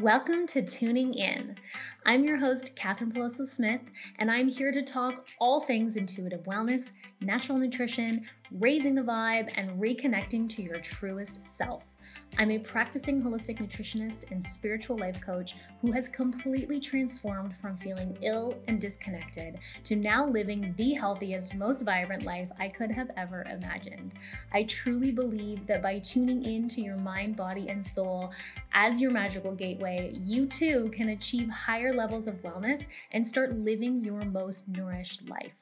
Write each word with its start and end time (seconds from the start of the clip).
Welcome 0.00 0.46
to 0.48 0.62
Tuning 0.62 1.12
In. 1.14 1.56
I'm 2.06 2.22
your 2.22 2.36
host, 2.36 2.76
Katherine 2.76 3.10
Peloso 3.10 3.44
Smith, 3.44 3.80
and 4.20 4.30
I'm 4.30 4.46
here 4.46 4.70
to 4.70 4.80
talk 4.80 5.26
all 5.40 5.60
things 5.60 5.96
intuitive 5.96 6.44
wellness, 6.44 6.92
natural 7.20 7.58
nutrition, 7.58 8.24
raising 8.52 8.94
the 8.94 9.02
vibe, 9.02 9.50
and 9.56 9.70
reconnecting 9.80 10.48
to 10.48 10.62
your 10.62 10.78
truest 10.80 11.44
self. 11.44 11.96
I'm 12.38 12.50
a 12.50 12.58
practicing 12.58 13.22
holistic 13.22 13.58
nutritionist 13.58 14.30
and 14.30 14.42
spiritual 14.42 14.96
life 14.96 15.20
coach 15.20 15.56
who 15.80 15.90
has 15.92 16.08
completely 16.08 16.78
transformed 16.78 17.56
from 17.56 17.76
feeling 17.76 18.16
ill 18.22 18.54
and 18.68 18.80
disconnected 18.80 19.58
to 19.84 19.96
now 19.96 20.26
living 20.26 20.74
the 20.76 20.92
healthiest, 20.92 21.54
most 21.54 21.82
vibrant 21.82 22.24
life 22.24 22.48
I 22.58 22.68
could 22.68 22.92
have 22.92 23.10
ever 23.16 23.44
imagined. 23.50 24.14
I 24.52 24.64
truly 24.64 25.10
believe 25.10 25.66
that 25.66 25.82
by 25.82 25.98
tuning 25.98 26.44
in 26.44 26.68
to 26.68 26.80
your 26.80 26.96
mind, 26.96 27.36
body, 27.36 27.68
and 27.68 27.84
soul 27.84 28.32
as 28.72 29.00
your 29.00 29.10
magical 29.10 29.52
gateway, 29.52 30.12
you 30.14 30.46
too 30.46 30.90
can 30.92 31.10
achieve 31.10 31.48
higher 31.48 31.92
levels 31.92 32.28
of 32.28 32.42
wellness 32.42 32.86
and 33.12 33.26
start 33.26 33.58
living 33.58 34.04
your 34.04 34.24
most 34.24 34.68
nourished 34.68 35.28
life. 35.28 35.56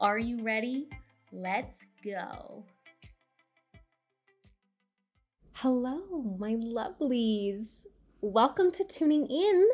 Are 0.00 0.18
you 0.18 0.42
ready? 0.42 0.88
Let's 1.38 1.86
go. 2.02 2.64
Hello, 5.52 6.22
my 6.38 6.54
lovelies. 6.54 7.66
Welcome 8.22 8.70
to 8.70 8.84
tuning 8.84 9.26
in 9.26 9.68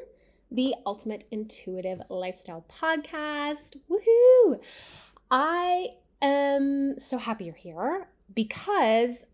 the 0.51 0.75
Ultimate 0.85 1.25
Intuitive 1.31 2.03
Lifestyle 2.09 2.67
Podcast. 2.69 3.77
Woohoo! 3.89 4.61
I 5.31 5.91
am 6.21 6.99
so 6.99 7.17
happy 7.17 7.45
you're 7.45 7.55
here 7.55 8.09
because 8.35 9.25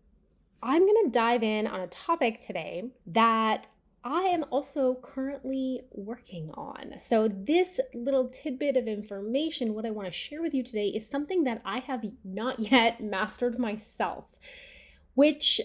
I'm 0.61 0.85
going 0.85 1.05
to 1.05 1.11
dive 1.11 1.41
in 1.41 1.65
on 1.65 1.79
a 1.79 1.87
topic 1.87 2.41
today 2.41 2.91
that 3.07 3.67
I 4.03 4.21
am 4.23 4.45
also 4.49 4.95
currently 4.95 5.81
working 5.91 6.51
on. 6.53 6.93
So, 6.99 7.27
this 7.27 7.79
little 7.93 8.29
tidbit 8.29 8.77
of 8.77 8.87
information, 8.87 9.73
what 9.73 9.85
I 9.85 9.91
want 9.91 10.07
to 10.07 10.11
share 10.11 10.41
with 10.41 10.53
you 10.53 10.63
today, 10.63 10.87
is 10.87 11.09
something 11.09 11.43
that 11.43 11.61
I 11.65 11.79
have 11.79 12.05
not 12.23 12.59
yet 12.71 13.01
mastered 13.01 13.59
myself, 13.59 14.25
which 15.15 15.59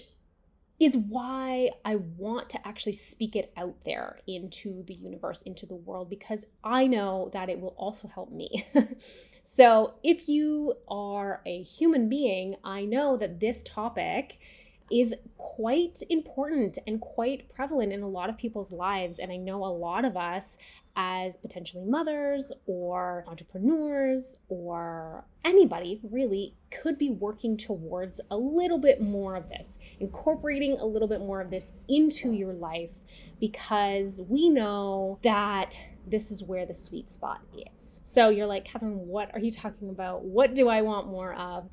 is 0.81 0.97
why 0.97 1.71
I 1.85 1.97
want 1.97 2.51
to 2.51 2.67
actually 2.67 2.95
speak 2.95 3.37
it 3.37 3.53
out 3.57 3.77
there 3.85 4.19
into 4.27 4.83
the 4.83 4.95
universe, 4.95 5.41
into 5.43 5.67
the 5.67 5.77
world, 5.77 6.11
because 6.11 6.45
I 6.65 6.89
know 6.89 7.31
that 7.33 7.49
it 7.49 7.61
will 7.61 7.77
also 7.79 8.09
help 8.09 8.33
me. 8.33 8.67
so, 9.45 9.95
if 10.03 10.29
you 10.29 10.75
are 10.89 11.41
a 11.47 11.63
human 11.63 12.09
being, 12.09 12.57
I 12.65 12.85
know 12.85 13.17
that 13.17 13.39
this 13.39 13.63
topic 13.63 14.41
is 14.91 15.15
quite 15.39 16.03
important 16.11 16.79
and 16.87 17.01
quite 17.01 17.49
prevalent 17.55 17.93
in 17.93 18.03
a 18.03 18.09
lot 18.09 18.29
of 18.29 18.37
people's 18.37 18.73
lives. 18.73 19.19
And 19.19 19.33
I 19.33 19.37
know 19.37 19.65
a 19.65 19.67
lot 19.67 20.05
of 20.05 20.17
us, 20.17 20.59
as 20.97 21.37
potentially 21.37 21.85
mothers 21.85 22.53
or 22.67 23.25
entrepreneurs 23.27 24.39
or 24.49 25.25
anybody 25.45 26.01
really, 26.11 26.55
could 26.71 26.99
be 26.99 27.11
working 27.11 27.57
towards 27.57 28.21
a 28.31 28.37
little 28.37 28.79
bit 28.79 29.01
more 29.01 29.37
of 29.37 29.49
this, 29.49 29.79
incorporating 30.01 30.79
a 30.79 30.85
little 30.85 31.09
bit 31.09 31.21
more 31.21 31.41
of 31.41 31.51
this 31.51 31.73
into 31.89 32.33
your 32.33 32.53
life 32.53 32.99
because 33.41 34.21
we 34.29 34.49
know 34.49 35.19
that 35.23 35.81
this 36.07 36.31
is 36.31 36.43
where 36.43 36.67
the 36.67 36.75
sweet 36.75 37.11
spot 37.11 37.41
is. 37.57 38.01
So 38.05 38.29
you're 38.29 38.47
like, 38.47 38.65
Katherine, 38.65 39.07
what 39.07 39.33
are 39.35 39.41
you 39.41 39.51
talking 39.51 39.89
about? 39.89 40.25
What 40.25 40.55
do 40.55 40.69
I 40.69 40.83
want 40.83 41.09
more 41.09 41.35
of? 41.35 41.71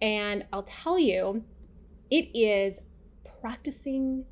And 0.00 0.46
I'll 0.52 0.64
tell 0.64 0.98
you, 0.98 1.44
it 2.12 2.28
is 2.38 2.78
practicing 3.40 4.26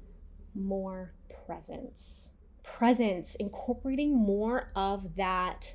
more 0.55 1.15
presence. 1.47 2.33
Presence, 2.63 3.37
incorporating 3.37 4.15
more 4.15 4.71
of 4.77 5.17
that 5.17 5.73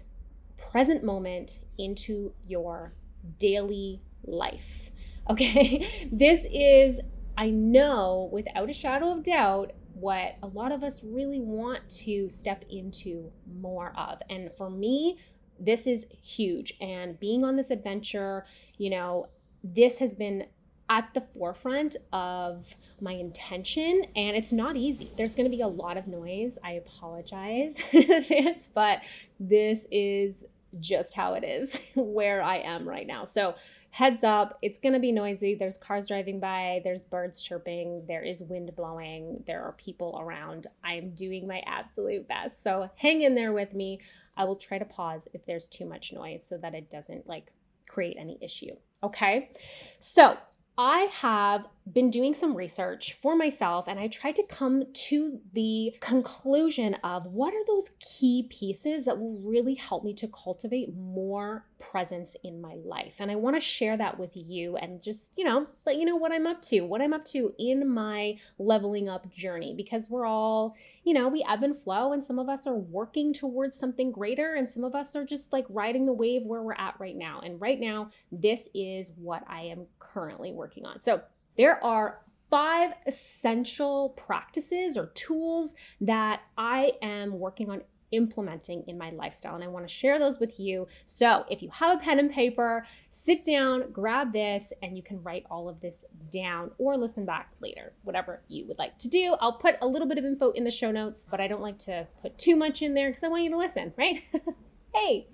present 0.55 1.03
moment 1.03 1.61
into 1.79 2.31
your 2.47 2.93
daily 3.39 4.01
life. 4.23 4.91
Okay, 5.27 6.07
this 6.11 6.45
is, 6.53 6.99
I 7.35 7.49
know 7.49 8.29
without 8.31 8.69
a 8.69 8.73
shadow 8.73 9.11
of 9.11 9.23
doubt, 9.23 9.71
what 9.95 10.35
a 10.43 10.45
lot 10.45 10.71
of 10.71 10.83
us 10.83 11.01
really 11.03 11.39
want 11.39 11.89
to 12.05 12.29
step 12.29 12.63
into 12.69 13.31
more 13.59 13.91
of. 13.97 14.21
And 14.29 14.51
for 14.55 14.69
me, 14.69 15.17
this 15.59 15.87
is 15.87 16.05
huge. 16.21 16.75
And 16.79 17.19
being 17.19 17.43
on 17.43 17.55
this 17.55 17.71
adventure, 17.71 18.45
you 18.77 18.91
know, 18.91 19.29
this 19.63 19.97
has 19.97 20.13
been 20.13 20.45
at 20.89 21.13
the 21.13 21.21
forefront 21.21 21.97
of 22.13 22.75
my 23.01 23.13
intention 23.13 24.05
and 24.15 24.35
it's 24.35 24.51
not 24.51 24.75
easy. 24.75 25.11
There's 25.17 25.35
going 25.35 25.49
to 25.49 25.55
be 25.55 25.61
a 25.61 25.67
lot 25.67 25.97
of 25.97 26.07
noise. 26.07 26.57
I 26.63 26.73
apologize 26.73 27.81
in 27.91 28.11
advance, 28.11 28.69
but 28.73 28.99
this 29.39 29.87
is 29.91 30.43
just 30.79 31.13
how 31.13 31.33
it 31.33 31.43
is 31.43 31.79
where 31.95 32.43
I 32.43 32.57
am 32.57 32.87
right 32.87 33.07
now. 33.07 33.25
So, 33.25 33.55
heads 33.91 34.23
up, 34.25 34.57
it's 34.61 34.77
going 34.77 34.93
to 34.93 34.99
be 34.99 35.11
noisy. 35.11 35.55
There's 35.55 35.77
cars 35.77 36.07
driving 36.07 36.39
by, 36.39 36.81
there's 36.83 37.01
birds 37.01 37.41
chirping, 37.41 38.03
there 38.07 38.23
is 38.23 38.43
wind 38.43 38.75
blowing, 38.75 39.41
there 39.47 39.63
are 39.63 39.71
people 39.73 40.17
around. 40.21 40.67
I'm 40.83 41.11
doing 41.11 41.47
my 41.47 41.61
absolute 41.65 42.27
best. 42.27 42.61
So, 42.61 42.89
hang 42.95 43.21
in 43.21 43.35
there 43.35 43.53
with 43.53 43.73
me. 43.73 44.01
I 44.35 44.43
will 44.43 44.57
try 44.57 44.77
to 44.77 44.85
pause 44.85 45.27
if 45.33 45.45
there's 45.45 45.67
too 45.67 45.85
much 45.85 46.11
noise 46.11 46.45
so 46.45 46.57
that 46.57 46.75
it 46.75 46.89
doesn't 46.89 47.27
like 47.27 47.53
create 47.87 48.17
any 48.19 48.37
issue. 48.41 48.75
Okay. 49.01 49.51
So, 49.99 50.37
I 50.77 51.07
have 51.21 51.67
been 51.91 52.09
doing 52.09 52.33
some 52.33 52.55
research 52.55 53.13
for 53.13 53.35
myself 53.35 53.87
and 53.87 53.97
I 53.99 54.07
tried 54.07 54.35
to 54.37 54.43
come 54.43 54.85
to 54.91 55.39
the 55.53 55.95
conclusion 56.01 56.95
of 56.95 57.27
what 57.27 57.53
are 57.53 57.65
those 57.65 57.91
key 57.99 58.47
pieces 58.49 59.05
that 59.05 59.17
will 59.17 59.39
really 59.39 59.75
help 59.75 60.03
me 60.03 60.13
to 60.15 60.27
cultivate 60.27 60.93
more 60.93 61.65
presence 61.91 62.35
in 62.43 62.61
my 62.61 62.75
life. 62.83 63.15
And 63.19 63.31
I 63.31 63.35
want 63.35 63.55
to 63.55 63.59
share 63.59 63.97
that 63.97 64.19
with 64.19 64.31
you 64.33 64.77
and 64.77 65.01
just, 65.01 65.31
you 65.35 65.45
know, 65.45 65.67
let 65.85 65.97
you 65.97 66.05
know 66.05 66.15
what 66.15 66.31
I'm 66.31 66.47
up 66.47 66.61
to, 66.63 66.81
what 66.81 67.01
I'm 67.01 67.13
up 67.13 67.25
to 67.25 67.53
in 67.57 67.87
my 67.87 68.37
leveling 68.57 69.09
up 69.09 69.31
journey 69.31 69.73
because 69.75 70.09
we're 70.09 70.25
all, 70.25 70.75
you 71.03 71.13
know, 71.13 71.27
we 71.27 71.45
ebb 71.47 71.63
and 71.63 71.77
flow 71.77 72.13
and 72.13 72.23
some 72.23 72.39
of 72.39 72.49
us 72.49 72.67
are 72.67 72.75
working 72.75 73.33
towards 73.33 73.77
something 73.77 74.11
greater 74.11 74.55
and 74.55 74.69
some 74.69 74.83
of 74.83 74.95
us 74.95 75.15
are 75.15 75.25
just 75.25 75.53
like 75.53 75.65
riding 75.69 76.05
the 76.05 76.13
wave 76.13 76.43
where 76.43 76.61
we're 76.61 76.73
at 76.73 76.95
right 76.99 77.15
now. 77.15 77.41
And 77.43 77.59
right 77.61 77.79
now, 77.79 78.09
this 78.31 78.67
is 78.73 79.11
what 79.15 79.43
I 79.47 79.61
am 79.61 79.85
currently 79.99 80.51
working 80.51 80.85
on. 80.85 81.01
So, 81.01 81.21
there 81.57 81.81
are 81.81 82.19
five 82.49 82.91
essential 83.07 84.09
practices 84.09 84.97
or 84.97 85.07
tools 85.07 85.75
that 86.01 86.41
I 86.57 86.93
am 87.01 87.39
working 87.39 87.69
on 87.69 87.81
implementing 88.15 88.83
in 88.87 88.97
my 88.97 89.11
lifestyle. 89.11 89.55
And 89.55 89.63
I 89.63 89.67
want 89.67 89.87
to 89.87 89.93
share 89.93 90.19
those 90.19 90.39
with 90.39 90.59
you. 90.59 90.87
So 91.05 91.45
if 91.49 91.61
you 91.61 91.69
have 91.71 91.97
a 91.97 92.01
pen 92.01 92.19
and 92.19 92.31
paper, 92.31 92.85
sit 93.09 93.43
down, 93.43 93.91
grab 93.91 94.33
this, 94.33 94.73
and 94.81 94.97
you 94.97 95.03
can 95.03 95.21
write 95.23 95.45
all 95.49 95.69
of 95.69 95.81
this 95.81 96.05
down 96.31 96.71
or 96.77 96.97
listen 96.97 97.25
back 97.25 97.51
later, 97.61 97.93
whatever 98.03 98.41
you 98.47 98.65
would 98.67 98.77
like 98.77 98.97
to 98.99 99.07
do. 99.07 99.35
I'll 99.39 99.57
put 99.57 99.77
a 99.81 99.87
little 99.87 100.07
bit 100.07 100.17
of 100.17 100.25
info 100.25 100.51
in 100.51 100.63
the 100.63 100.71
show 100.71 100.91
notes, 100.91 101.25
but 101.29 101.39
I 101.39 101.47
don't 101.47 101.61
like 101.61 101.77
to 101.79 102.07
put 102.21 102.37
too 102.37 102.55
much 102.55 102.81
in 102.81 102.93
there 102.93 103.09
because 103.09 103.23
I 103.23 103.27
want 103.27 103.43
you 103.43 103.51
to 103.51 103.57
listen, 103.57 103.93
right? 103.97 104.23
hey. 104.93 105.27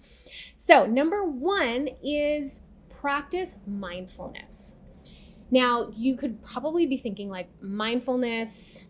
So, 0.57 0.85
number 0.85 1.23
one 1.23 1.89
is 2.03 2.61
practice 2.89 3.55
mindfulness. 3.65 4.81
Now, 5.49 5.91
you 5.93 6.15
could 6.15 6.43
probably 6.43 6.85
be 6.85 6.97
thinking 6.97 7.29
like 7.29 7.49
mindfulness, 7.61 8.85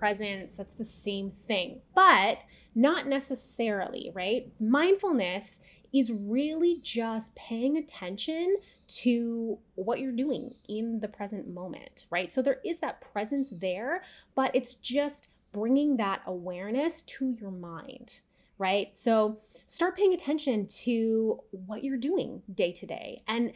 presence, 0.00 0.56
that's 0.56 0.74
the 0.74 0.84
same 0.84 1.30
thing, 1.30 1.82
but 1.94 2.42
not 2.74 3.06
necessarily, 3.06 4.10
right? 4.14 4.50
Mindfulness 4.58 5.60
is 5.92 6.10
really 6.10 6.78
just 6.82 7.34
paying 7.34 7.76
attention 7.76 8.56
to 8.86 9.58
what 9.74 10.00
you're 10.00 10.10
doing 10.10 10.54
in 10.68 11.00
the 11.00 11.08
present 11.08 11.48
moment, 11.48 12.06
right? 12.10 12.32
So 12.32 12.40
there 12.40 12.60
is 12.64 12.78
that 12.78 13.04
presence 13.12 13.50
there, 13.50 14.02
but 14.34 14.54
it's 14.54 14.74
just 14.74 15.28
bringing 15.52 15.96
that 15.98 16.22
awareness 16.26 17.02
to 17.02 17.36
your 17.38 17.50
mind, 17.50 18.20
right? 18.56 18.96
So 18.96 19.38
start 19.66 19.96
paying 19.96 20.14
attention 20.14 20.66
to 20.84 21.40
what 21.50 21.84
you're 21.84 21.98
doing 21.98 22.42
day 22.54 22.72
to 22.72 22.86
day 22.86 23.22
and 23.28 23.52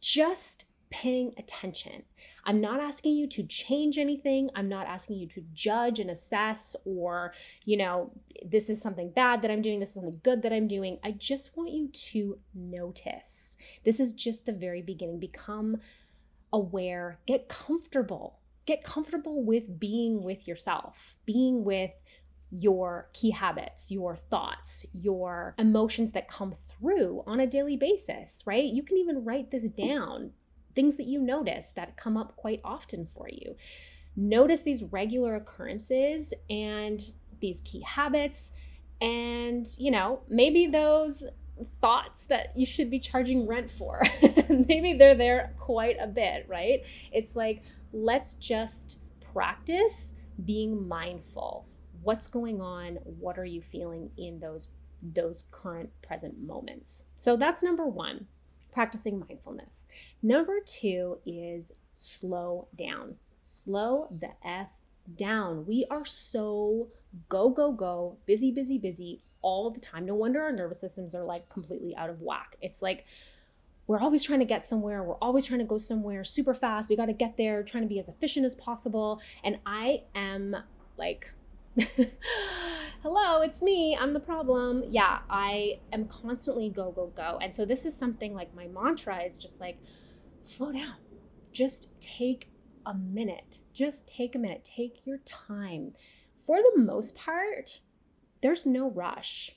just 0.00 0.66
paying 0.90 1.32
attention. 1.36 2.02
I'm 2.44 2.60
not 2.60 2.80
asking 2.80 3.16
you 3.16 3.26
to 3.28 3.42
change 3.42 3.98
anything. 3.98 4.50
I'm 4.54 4.68
not 4.68 4.86
asking 4.86 5.18
you 5.18 5.26
to 5.28 5.44
judge 5.52 5.98
and 5.98 6.10
assess 6.10 6.76
or, 6.84 7.32
you 7.64 7.76
know, 7.76 8.12
this 8.44 8.70
is 8.70 8.80
something 8.80 9.10
bad 9.10 9.42
that 9.42 9.50
I'm 9.50 9.62
doing, 9.62 9.80
this 9.80 9.90
is 9.90 9.94
something 9.96 10.20
good 10.22 10.42
that 10.42 10.52
I'm 10.52 10.68
doing. 10.68 10.98
I 11.02 11.12
just 11.12 11.56
want 11.56 11.72
you 11.72 11.88
to 11.88 12.38
notice. 12.54 13.56
This 13.84 14.00
is 14.00 14.12
just 14.12 14.46
the 14.46 14.52
very 14.52 14.82
beginning. 14.82 15.18
Become 15.18 15.78
aware, 16.52 17.18
get 17.26 17.48
comfortable. 17.48 18.38
Get 18.66 18.82
comfortable 18.82 19.44
with 19.44 19.78
being 19.78 20.24
with 20.24 20.48
yourself, 20.48 21.14
being 21.24 21.62
with 21.62 21.92
your 22.50 23.08
key 23.12 23.30
habits, 23.30 23.90
your 23.90 24.16
thoughts, 24.16 24.86
your 24.92 25.54
emotions 25.58 26.12
that 26.12 26.28
come 26.28 26.52
through 26.52 27.22
on 27.26 27.40
a 27.40 27.46
daily 27.46 27.76
basis, 27.76 28.42
right? 28.46 28.64
You 28.64 28.82
can 28.82 28.96
even 28.96 29.24
write 29.24 29.50
this 29.50 29.68
down 29.70 30.32
things 30.76 30.96
that 30.96 31.06
you 31.06 31.20
notice 31.20 31.70
that 31.70 31.96
come 31.96 32.16
up 32.16 32.36
quite 32.36 32.60
often 32.62 33.06
for 33.06 33.28
you. 33.28 33.56
Notice 34.14 34.62
these 34.62 34.84
regular 34.84 35.34
occurrences 35.34 36.32
and 36.48 37.12
these 37.40 37.60
key 37.62 37.80
habits. 37.80 38.52
And, 39.00 39.66
you 39.78 39.90
know, 39.90 40.20
maybe 40.28 40.68
those 40.68 41.24
thoughts 41.80 42.24
that 42.24 42.56
you 42.56 42.66
should 42.66 42.90
be 42.90 42.98
charging 42.98 43.46
rent 43.46 43.70
for, 43.70 44.02
maybe 44.48 44.94
they're 44.94 45.14
there 45.14 45.54
quite 45.58 45.96
a 46.00 46.06
bit, 46.06 46.46
right? 46.48 46.82
It's 47.12 47.34
like, 47.34 47.62
let's 47.92 48.34
just 48.34 48.98
practice 49.32 50.14
being 50.44 50.86
mindful. 50.86 51.66
What's 52.02 52.28
going 52.28 52.60
on? 52.60 52.96
What 53.04 53.38
are 53.38 53.44
you 53.44 53.60
feeling 53.60 54.10
in 54.16 54.40
those 54.40 54.68
those 55.02 55.44
current 55.50 55.90
present 56.02 56.38
moments? 56.40 57.04
So 57.18 57.36
that's 57.36 57.62
number 57.62 57.86
1, 57.86 58.26
practicing 58.76 59.18
mindfulness. 59.18 59.86
Number 60.22 60.60
2 60.60 61.20
is 61.24 61.72
slow 61.94 62.68
down. 62.76 63.14
Slow 63.40 64.08
the 64.10 64.32
f 64.46 64.68
down. 65.16 65.64
We 65.64 65.86
are 65.90 66.04
so 66.04 66.88
go 67.30 67.48
go 67.48 67.72
go, 67.72 68.18
busy 68.26 68.50
busy 68.50 68.76
busy 68.76 69.22
all 69.40 69.70
the 69.70 69.80
time. 69.80 70.04
No 70.04 70.14
wonder 70.14 70.42
our 70.42 70.52
nervous 70.52 70.78
systems 70.78 71.14
are 71.14 71.24
like 71.24 71.48
completely 71.48 71.96
out 71.96 72.10
of 72.10 72.20
whack. 72.20 72.56
It's 72.60 72.82
like 72.82 73.06
we're 73.86 73.98
always 73.98 74.22
trying 74.22 74.40
to 74.40 74.44
get 74.44 74.68
somewhere. 74.68 75.02
We're 75.02 75.14
always 75.22 75.46
trying 75.46 75.60
to 75.60 75.64
go 75.64 75.78
somewhere 75.78 76.22
super 76.22 76.52
fast. 76.52 76.90
We 76.90 76.96
got 76.96 77.06
to 77.06 77.14
get 77.14 77.38
there, 77.38 77.62
trying 77.62 77.84
to 77.84 77.88
be 77.88 77.98
as 77.98 78.08
efficient 78.10 78.44
as 78.44 78.54
possible. 78.56 79.22
And 79.42 79.58
I 79.64 80.02
am 80.14 80.54
like, 80.98 81.32
hello, 83.02 83.42
it's 83.42 83.62
me. 83.62 83.96
I'm 83.98 84.12
the 84.12 84.20
problem. 84.20 84.84
Yeah, 84.88 85.20
I 85.28 85.80
am 85.92 86.06
constantly 86.06 86.70
go, 86.70 86.90
go, 86.92 87.12
go. 87.16 87.38
And 87.40 87.54
so 87.54 87.64
this 87.64 87.84
is 87.84 87.96
something 87.96 88.34
like 88.34 88.54
my 88.54 88.66
mantra 88.66 89.22
is 89.22 89.36
just 89.36 89.60
like, 89.60 89.78
slow 90.40 90.72
down. 90.72 90.96
Just 91.52 91.88
take 92.00 92.48
a 92.84 92.94
minute. 92.94 93.58
Just 93.72 94.06
take 94.06 94.34
a 94.34 94.38
minute. 94.38 94.64
Take 94.64 95.06
your 95.06 95.18
time. 95.18 95.92
For 96.34 96.58
the 96.58 96.80
most 96.80 97.16
part, 97.16 97.80
there's 98.40 98.66
no 98.66 98.90
rush 98.90 99.56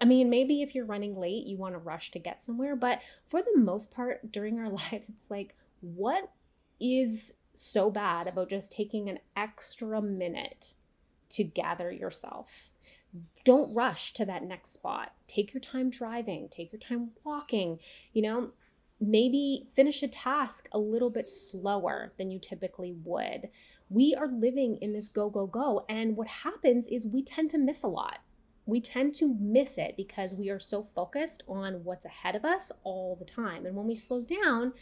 I 0.00 0.06
mean, 0.06 0.30
maybe 0.30 0.62
if 0.62 0.74
you're 0.74 0.84
running 0.84 1.18
late, 1.18 1.46
you 1.46 1.56
want 1.56 1.74
to 1.74 1.78
rush 1.78 2.10
to 2.12 2.18
get 2.18 2.42
somewhere, 2.42 2.76
but 2.76 3.00
for 3.24 3.42
the 3.42 3.56
most 3.56 3.90
part 3.90 4.30
during 4.32 4.58
our 4.58 4.68
lives, 4.92 5.08
it's 5.08 5.30
like, 5.30 5.54
what 5.80 6.30
is 6.80 7.32
so 7.52 7.90
bad 7.90 8.26
about 8.26 8.48
just 8.48 8.72
taking 8.72 9.08
an 9.08 9.18
extra 9.36 10.02
minute 10.02 10.74
to 11.34 11.44
gather 11.44 11.90
yourself? 11.90 12.70
Don't 13.44 13.74
rush 13.74 14.12
to 14.14 14.24
that 14.24 14.42
next 14.42 14.72
spot. 14.72 15.12
Take 15.26 15.54
your 15.54 15.60
time 15.60 15.90
driving, 15.90 16.48
take 16.48 16.72
your 16.72 16.80
time 16.80 17.10
walking, 17.24 17.78
you 18.12 18.22
know, 18.22 18.50
maybe 19.00 19.66
finish 19.74 20.02
a 20.02 20.08
task 20.08 20.68
a 20.72 20.78
little 20.78 21.10
bit 21.10 21.30
slower 21.30 22.12
than 22.16 22.30
you 22.30 22.38
typically 22.38 22.96
would. 23.04 23.50
We 23.90 24.14
are 24.14 24.28
living 24.28 24.78
in 24.80 24.92
this 24.92 25.08
go, 25.08 25.30
go, 25.30 25.46
go. 25.46 25.84
And 25.88 26.16
what 26.16 26.26
happens 26.28 26.88
is 26.88 27.06
we 27.06 27.22
tend 27.22 27.50
to 27.50 27.58
miss 27.58 27.82
a 27.82 27.88
lot 27.88 28.18
we 28.66 28.80
tend 28.80 29.14
to 29.14 29.36
miss 29.38 29.76
it 29.76 29.94
because 29.96 30.34
we 30.34 30.48
are 30.48 30.60
so 30.60 30.82
focused 30.82 31.42
on 31.48 31.84
what's 31.84 32.06
ahead 32.06 32.34
of 32.34 32.44
us 32.44 32.72
all 32.82 33.16
the 33.16 33.24
time. 33.24 33.66
And 33.66 33.76
when 33.76 33.86
we 33.86 33.94
slow 33.94 34.22
down, 34.22 34.72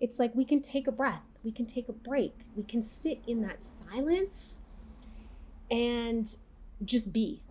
it's 0.00 0.18
like 0.18 0.34
we 0.34 0.44
can 0.44 0.60
take 0.60 0.86
a 0.86 0.92
breath, 0.92 1.38
we 1.42 1.50
can 1.50 1.66
take 1.66 1.88
a 1.88 1.92
break, 1.92 2.34
we 2.54 2.62
can 2.62 2.82
sit 2.82 3.20
in 3.26 3.42
that 3.42 3.64
silence 3.64 4.60
and 5.70 6.36
just 6.84 7.12
be. 7.12 7.42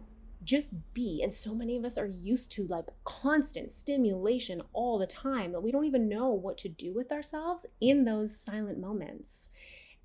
Just 0.43 0.69
be. 0.93 1.21
And 1.23 1.33
so 1.33 1.55
many 1.55 1.75
of 1.75 1.85
us 1.85 1.97
are 1.97 2.05
used 2.05 2.51
to 2.53 2.67
like 2.67 2.85
constant 3.03 3.71
stimulation 3.71 4.61
all 4.73 4.99
the 4.99 5.07
time 5.07 5.51
that 5.51 5.61
we 5.61 5.71
don't 5.71 5.85
even 5.85 6.07
know 6.07 6.29
what 6.29 6.57
to 6.59 6.69
do 6.69 6.93
with 6.93 7.11
ourselves 7.11 7.65
in 7.81 8.05
those 8.05 8.35
silent 8.35 8.79
moments. 8.79 9.49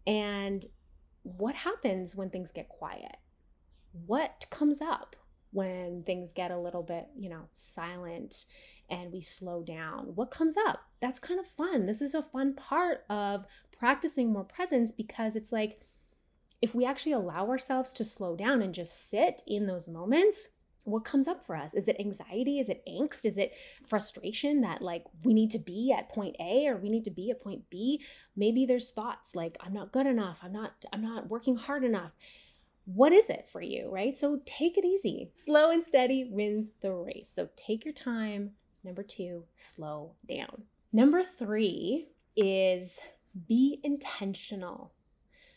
And 0.06 0.64
what 1.22 1.54
happens 1.54 2.16
when 2.16 2.30
things 2.30 2.50
get 2.50 2.68
quiet? 2.68 3.16
What 4.06 4.46
comes 4.50 4.80
up? 4.80 5.16
when 5.52 6.02
things 6.04 6.32
get 6.32 6.50
a 6.50 6.58
little 6.58 6.82
bit, 6.82 7.08
you 7.18 7.28
know, 7.28 7.48
silent 7.54 8.44
and 8.88 9.12
we 9.12 9.20
slow 9.20 9.62
down. 9.62 10.12
What 10.14 10.30
comes 10.30 10.54
up? 10.66 10.80
That's 11.00 11.18
kind 11.18 11.40
of 11.40 11.46
fun. 11.46 11.86
This 11.86 12.02
is 12.02 12.14
a 12.14 12.22
fun 12.22 12.54
part 12.54 13.04
of 13.08 13.46
practicing 13.76 14.32
more 14.32 14.44
presence 14.44 14.92
because 14.92 15.36
it's 15.36 15.52
like 15.52 15.80
if 16.62 16.74
we 16.74 16.84
actually 16.84 17.12
allow 17.12 17.48
ourselves 17.48 17.92
to 17.94 18.04
slow 18.04 18.36
down 18.36 18.62
and 18.62 18.74
just 18.74 19.08
sit 19.08 19.42
in 19.46 19.66
those 19.66 19.88
moments, 19.88 20.48
what 20.84 21.04
comes 21.04 21.28
up 21.28 21.44
for 21.44 21.56
us? 21.56 21.74
Is 21.74 21.88
it 21.88 22.00
anxiety? 22.00 22.58
Is 22.58 22.68
it 22.68 22.82
angst? 22.88 23.24
Is 23.24 23.38
it 23.38 23.52
frustration 23.86 24.62
that 24.62 24.82
like 24.82 25.04
we 25.24 25.34
need 25.34 25.50
to 25.52 25.58
be 25.58 25.94
at 25.96 26.08
point 26.08 26.36
A 26.40 26.66
or 26.66 26.76
we 26.76 26.88
need 26.88 27.04
to 27.04 27.10
be 27.10 27.30
at 27.30 27.40
point 27.40 27.68
B? 27.70 28.02
Maybe 28.36 28.66
there's 28.66 28.90
thoughts 28.90 29.34
like 29.34 29.56
I'm 29.60 29.72
not 29.72 29.92
good 29.92 30.06
enough. 30.06 30.40
I'm 30.42 30.52
not 30.52 30.72
I'm 30.92 31.02
not 31.02 31.28
working 31.28 31.56
hard 31.56 31.84
enough 31.84 32.12
what 32.94 33.12
is 33.12 33.28
it 33.30 33.48
for 33.50 33.60
you, 33.60 33.88
right? 33.90 34.16
So 34.16 34.40
take 34.46 34.76
it 34.76 34.84
easy. 34.84 35.30
Slow 35.44 35.70
and 35.70 35.84
steady 35.84 36.24
wins 36.24 36.70
the 36.80 36.92
race. 36.92 37.30
So 37.32 37.48
take 37.56 37.84
your 37.84 37.94
time. 37.94 38.52
Number 38.82 39.02
two, 39.02 39.44
slow 39.54 40.14
down. 40.28 40.64
Number 40.92 41.22
three 41.22 42.08
is 42.36 42.98
be 43.46 43.80
intentional. 43.84 44.92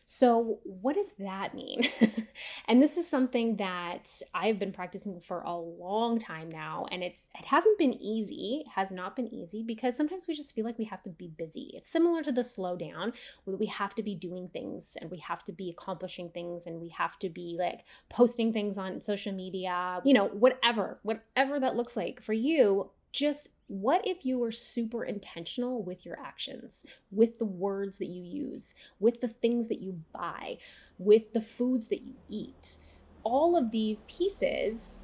So, 0.06 0.60
what 0.64 0.96
does 0.96 1.14
that 1.20 1.54
mean? 1.54 1.88
and 2.68 2.82
this 2.82 2.98
is 2.98 3.08
something 3.08 3.56
that 3.58 4.10
I've 4.34 4.60
been 4.60 4.74
practicing 4.74 5.22
for 5.22 5.42
a 5.42 5.56
long 5.56 6.20
time 6.20 6.50
now 6.50 6.86
and 6.92 7.02
it's 7.02 7.22
it 7.40 7.46
hasn't 7.46 7.78
been 7.78 7.94
easy, 7.94 8.66
has 8.76 8.92
not 8.92 9.16
been 9.16 9.34
easy 9.34 9.64
because 9.64 9.96
sometimes 9.96 10.28
we 10.28 10.34
just 10.34 10.54
feel 10.54 10.66
like 10.66 10.78
we 10.78 10.86
have 10.86 11.04
to 11.04 11.10
be 11.10 11.30
busy. 11.30 11.72
It's 11.74 11.90
similar 11.90 12.22
to 12.24 12.32
the 12.32 12.44
slow 12.44 12.76
down 12.76 13.14
where 13.46 13.56
we 13.56 13.68
have 13.68 13.96
to 13.96 14.04
be 14.04 14.16
doing 14.16 14.50
things 14.50 14.98
and 15.00 15.10
we 15.10 15.20
have 15.20 15.44
to 15.46 15.54
be 15.54 15.70
accomplishing 15.70 16.30
things 16.30 16.66
and 16.66 16.82
we 16.82 16.90
have 16.90 17.18
to 17.20 17.30
be 17.30 17.56
like 17.58 17.86
posting 18.10 18.52
things 18.52 18.78
on 18.78 19.00
social 19.00 19.34
media, 19.34 20.02
you 20.04 20.14
know, 20.14 20.28
whatever, 20.28 21.00
whatever 21.04 21.60
that 21.60 21.76
looks 21.76 21.96
like 21.96 22.22
for 22.22 22.34
you, 22.34 22.90
just 23.14 23.50
what 23.68 24.06
if 24.06 24.26
you 24.26 24.40
were 24.40 24.52
super 24.52 25.06
intentional 25.06 25.82
with 25.82 26.06
your 26.06 26.20
actions, 26.20 26.84
with 27.12 27.40
the 27.40 27.46
words 27.46 27.98
that 28.00 28.08
you 28.08 28.22
use, 28.22 28.76
with 29.00 29.22
the 29.22 29.28
things 29.28 29.70
that 29.70 29.80
you 29.80 30.02
buy, 30.12 30.58
with 30.98 31.32
the 31.32 31.42
foods 31.42 31.88
that 31.88 32.02
you 32.02 32.16
eat? 32.28 32.76
All 33.24 33.56
of 33.56 33.72
these 33.72 34.04
pieces 34.04 34.98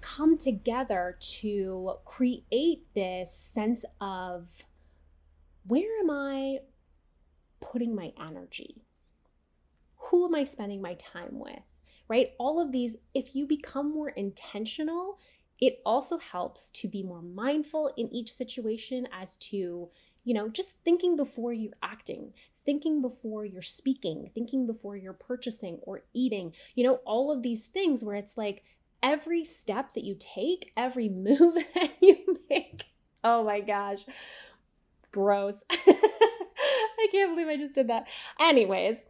come 0.00 0.38
together 0.38 1.16
to 1.20 1.94
create 2.04 2.86
this 2.94 3.30
sense 3.32 3.84
of 4.00 4.64
where 5.66 6.00
am 6.00 6.10
I 6.10 6.58
putting 7.60 7.94
my 7.94 8.12
energy? 8.20 8.82
Who 9.96 10.26
am 10.26 10.34
I 10.34 10.44
spending 10.44 10.80
my 10.80 10.94
time 10.94 11.38
with? 11.38 11.62
Right? 12.08 12.32
All 12.38 12.60
of 12.60 12.72
these, 12.72 12.96
if 13.14 13.36
you 13.36 13.46
become 13.46 13.92
more 13.92 14.10
intentional 14.10 15.18
it 15.62 15.80
also 15.86 16.18
helps 16.18 16.70
to 16.70 16.88
be 16.88 17.04
more 17.04 17.22
mindful 17.22 17.92
in 17.96 18.12
each 18.12 18.34
situation 18.34 19.06
as 19.12 19.36
to, 19.36 19.88
you 20.24 20.34
know, 20.34 20.48
just 20.48 20.74
thinking 20.84 21.14
before 21.14 21.52
you're 21.52 21.70
acting, 21.84 22.32
thinking 22.66 23.00
before 23.00 23.44
you're 23.44 23.62
speaking, 23.62 24.28
thinking 24.34 24.66
before 24.66 24.96
you're 24.96 25.12
purchasing 25.12 25.78
or 25.82 26.02
eating, 26.12 26.52
you 26.74 26.82
know, 26.82 26.96
all 27.04 27.30
of 27.30 27.44
these 27.44 27.66
things 27.66 28.02
where 28.02 28.16
it's 28.16 28.36
like 28.36 28.64
every 29.04 29.44
step 29.44 29.94
that 29.94 30.02
you 30.02 30.16
take, 30.18 30.72
every 30.76 31.08
move 31.28 31.54
that 31.76 31.92
you 32.00 32.40
make. 32.50 32.82
Oh 33.22 33.44
my 33.44 33.60
gosh. 33.60 34.04
Gross. 35.12 35.54
I 35.70 37.06
can't 37.12 37.36
believe 37.36 37.46
I 37.46 37.56
just 37.56 37.74
did 37.74 37.88
that. 37.88 38.08
Anyways, 38.40 39.04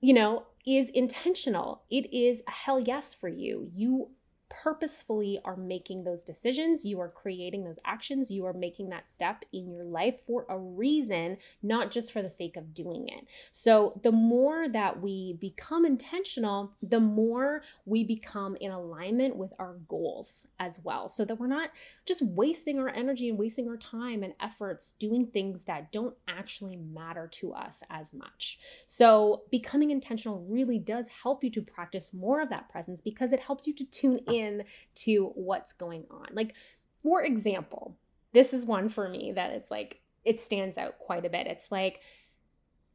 you 0.00 0.14
know, 0.14 0.46
is 0.66 0.88
intentional. 0.90 1.82
It 1.90 2.12
is 2.14 2.42
a 2.48 2.50
hell 2.50 2.80
yes 2.80 3.12
for 3.12 3.28
you. 3.28 3.70
You 3.74 4.08
purposefully 4.48 5.40
are 5.44 5.56
making 5.56 6.04
those 6.04 6.22
decisions, 6.22 6.84
you 6.84 7.00
are 7.00 7.08
creating 7.08 7.64
those 7.64 7.78
actions, 7.84 8.30
you 8.30 8.44
are 8.46 8.52
making 8.52 8.88
that 8.90 9.08
step 9.08 9.44
in 9.52 9.70
your 9.70 9.84
life 9.84 10.20
for 10.20 10.46
a 10.48 10.58
reason, 10.58 11.38
not 11.62 11.90
just 11.90 12.12
for 12.12 12.22
the 12.22 12.30
sake 12.30 12.56
of 12.56 12.74
doing 12.74 13.08
it. 13.08 13.26
So, 13.50 13.98
the 14.02 14.12
more 14.12 14.68
that 14.68 15.00
we 15.00 15.36
become 15.40 15.84
intentional, 15.84 16.72
the 16.82 17.00
more 17.00 17.62
we 17.84 18.04
become 18.04 18.56
in 18.60 18.70
alignment 18.70 19.36
with 19.36 19.52
our 19.58 19.76
goals 19.88 20.46
as 20.58 20.80
well, 20.82 21.08
so 21.08 21.24
that 21.24 21.36
we're 21.36 21.46
not 21.46 21.70
just 22.04 22.22
wasting 22.22 22.78
our 22.78 22.88
energy 22.88 23.28
and 23.28 23.38
wasting 23.38 23.68
our 23.68 23.76
time 23.76 24.22
and 24.22 24.34
efforts 24.40 24.92
doing 24.92 25.26
things 25.26 25.64
that 25.64 25.90
don't 25.90 26.14
actually 26.28 26.76
matter 26.76 27.26
to 27.32 27.52
us 27.52 27.82
as 27.90 28.14
much. 28.14 28.58
So, 28.86 29.42
becoming 29.50 29.90
intentional 29.90 30.46
really 30.48 30.78
does 30.78 31.08
help 31.22 31.42
you 31.42 31.50
to 31.50 31.62
practice 31.62 32.10
more 32.12 32.40
of 32.40 32.48
that 32.50 32.68
presence 32.68 33.00
because 33.00 33.32
it 33.32 33.40
helps 33.40 33.66
you 33.66 33.74
to 33.74 33.84
tune 33.84 34.20
in 34.28 34.35
in 34.40 34.64
to 34.94 35.32
what's 35.34 35.72
going 35.72 36.04
on. 36.10 36.28
Like, 36.32 36.54
for 37.02 37.22
example, 37.22 37.96
this 38.32 38.52
is 38.52 38.64
one 38.64 38.88
for 38.88 39.08
me 39.08 39.32
that 39.32 39.52
it's 39.52 39.70
like, 39.70 40.00
it 40.24 40.40
stands 40.40 40.76
out 40.76 40.98
quite 40.98 41.24
a 41.24 41.30
bit. 41.30 41.46
It's 41.46 41.70
like, 41.70 42.00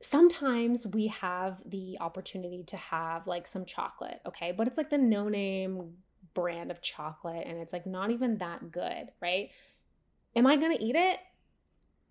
sometimes 0.01 0.87
we 0.87 1.07
have 1.07 1.57
the 1.65 1.97
opportunity 1.99 2.63
to 2.63 2.77
have 2.77 3.27
like 3.27 3.47
some 3.47 3.65
chocolate, 3.65 4.19
okay? 4.25 4.51
But 4.51 4.67
it's 4.67 4.77
like 4.77 4.89
the 4.89 4.97
no 4.97 5.29
name 5.29 5.93
brand 6.33 6.71
of 6.71 6.81
chocolate 6.81 7.45
and 7.45 7.57
it's 7.59 7.73
like 7.73 7.85
not 7.85 8.11
even 8.11 8.37
that 8.39 8.71
good, 8.71 9.09
right? 9.21 9.49
Am 10.35 10.47
I 10.47 10.57
gonna 10.57 10.77
eat 10.79 10.95
it? 10.95 11.19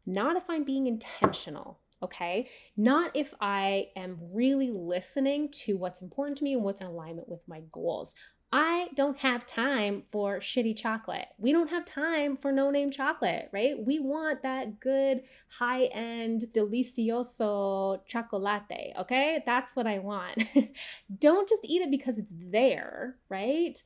Not 0.07 0.37
if 0.37 0.45
I'm 0.49 0.65
being 0.65 0.87
intentional 0.87 1.81
okay? 2.03 2.49
Not 2.77 3.11
if 3.15 3.35
I 3.41 3.89
am 3.97 4.19
really 4.33 4.71
listening 4.71 5.51
to 5.51 5.77
what's 5.77 6.03
important 6.03 6.39
to 6.39 6.45
me 6.45 6.55
and 6.55 6.63
what's 6.63 6.81
in 6.81 6.87
alignment 6.87 7.29
with 7.29 7.47
my 7.47 7.63
goals. 7.73 8.15
I 8.53 8.89
don't 8.97 9.19
have 9.19 9.47
time 9.47 10.03
for 10.11 10.41
shitty 10.41 10.77
chocolate. 10.77 11.27
We 11.39 11.53
don't 11.53 11.71
have 11.71 11.85
time 11.85 12.37
for 12.37 12.51
no 12.51 12.71
name 12.71 12.91
chocolate, 12.91 13.49
right? 13.53 13.75
We 13.79 14.01
want 14.01 14.43
that 14.43 14.81
good 14.81 15.23
high 15.49 15.85
end 15.85 16.47
delicioso 16.53 18.05
chocolate, 18.07 18.93
okay? 18.99 19.43
That's 19.47 19.77
what 19.77 19.87
I 19.87 20.01
want. 20.01 20.43
don't 21.21 21.49
just 21.49 21.65
eat 21.65 21.83
it 21.83 21.93
because 21.93 22.19
it's 22.19 22.33
there, 22.51 23.17
right? 23.29 23.81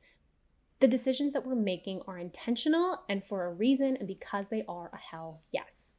The 0.79 0.87
decisions 0.87 1.33
that 1.33 1.45
we're 1.45 1.55
making 1.55 2.01
are 2.07 2.17
intentional 2.17 3.03
and 3.07 3.23
for 3.23 3.45
a 3.45 3.53
reason 3.53 3.97
and 3.97 4.07
because 4.07 4.47
they 4.49 4.63
are 4.67 4.89
a 4.91 4.97
hell 4.97 5.43
yes. 5.51 5.95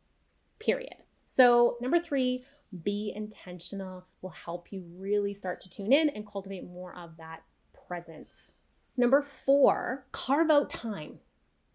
Period. 0.59 0.97
So, 1.29 1.77
number 1.81 2.01
three, 2.01 2.45
be 2.83 3.13
intentional 3.15 4.05
will 4.23 4.31
help 4.31 4.73
you 4.73 4.83
really 4.97 5.35
start 5.35 5.61
to 5.61 5.71
tune 5.71 5.93
in 5.93 6.09
and 6.11 6.27
cultivate 6.27 6.65
more 6.65 6.97
of 6.97 7.17
that 7.19 7.43
presence. 7.87 8.53
Number 8.97 9.23
four, 9.23 10.07
carve 10.13 10.51
out 10.51 10.71
time. 10.71 11.19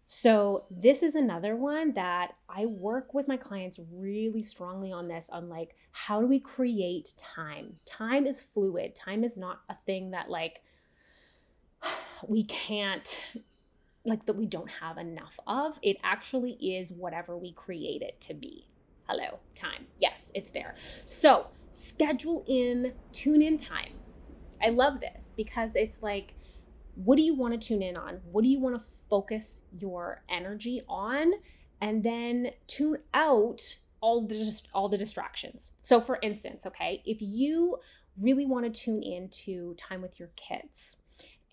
So, 0.06 0.64
this 0.70 1.02
is 1.02 1.14
another 1.14 1.56
one 1.56 1.94
that 1.94 2.34
I 2.48 2.66
work 2.66 3.14
with 3.14 3.28
my 3.28 3.36
clients 3.36 3.80
really 3.90 4.42
strongly 4.42 4.92
on 4.92 5.08
this 5.08 5.30
on 5.30 5.48
like, 5.48 5.74
how 5.92 6.20
do 6.20 6.26
we 6.26 6.38
create 6.38 7.14
time? 7.18 7.76
Time 7.86 8.26
is 8.26 8.40
fluid. 8.40 8.94
Time 8.94 9.24
is 9.24 9.38
not 9.38 9.60
a 9.70 9.76
thing 9.86 10.10
that 10.10 10.28
like 10.28 10.60
we 12.28 12.44
can't, 12.44 13.24
like, 14.04 14.26
that 14.26 14.34
we 14.34 14.46
don't 14.46 14.70
have 14.70 14.98
enough 14.98 15.38
of. 15.46 15.78
It 15.82 15.96
actually 16.02 16.52
is 16.60 16.92
whatever 16.92 17.38
we 17.38 17.52
create 17.52 18.02
it 18.02 18.20
to 18.22 18.34
be. 18.34 18.66
Hello, 19.08 19.38
time. 19.54 19.86
Yes, 19.98 20.30
it's 20.34 20.50
there. 20.50 20.74
So, 21.06 21.46
schedule 21.70 22.44
in, 22.46 22.92
tune 23.12 23.40
in 23.40 23.56
time. 23.56 23.94
I 24.62 24.70
love 24.70 25.00
this 25.00 25.32
because 25.36 25.72
it's 25.74 26.02
like, 26.02 26.34
what 26.94 27.16
do 27.16 27.22
you 27.22 27.34
want 27.34 27.58
to 27.58 27.66
tune 27.66 27.82
in 27.82 27.96
on? 27.96 28.20
What 28.30 28.42
do 28.42 28.48
you 28.48 28.60
want 28.60 28.76
to 28.76 28.82
focus 29.08 29.62
your 29.78 30.22
energy 30.28 30.82
on? 30.88 31.32
And 31.80 32.02
then 32.02 32.50
tune 32.66 32.98
out 33.12 33.76
all 34.00 34.26
the 34.26 34.34
just 34.34 34.68
all 34.74 34.88
the 34.88 34.98
distractions. 34.98 35.72
So 35.82 36.00
for 36.00 36.18
instance, 36.22 36.66
okay, 36.66 37.02
if 37.06 37.18
you 37.20 37.78
really 38.20 38.46
want 38.46 38.64
to 38.66 38.80
tune 38.80 39.02
into 39.02 39.74
time 39.74 40.02
with 40.02 40.18
your 40.18 40.28
kids 40.36 40.96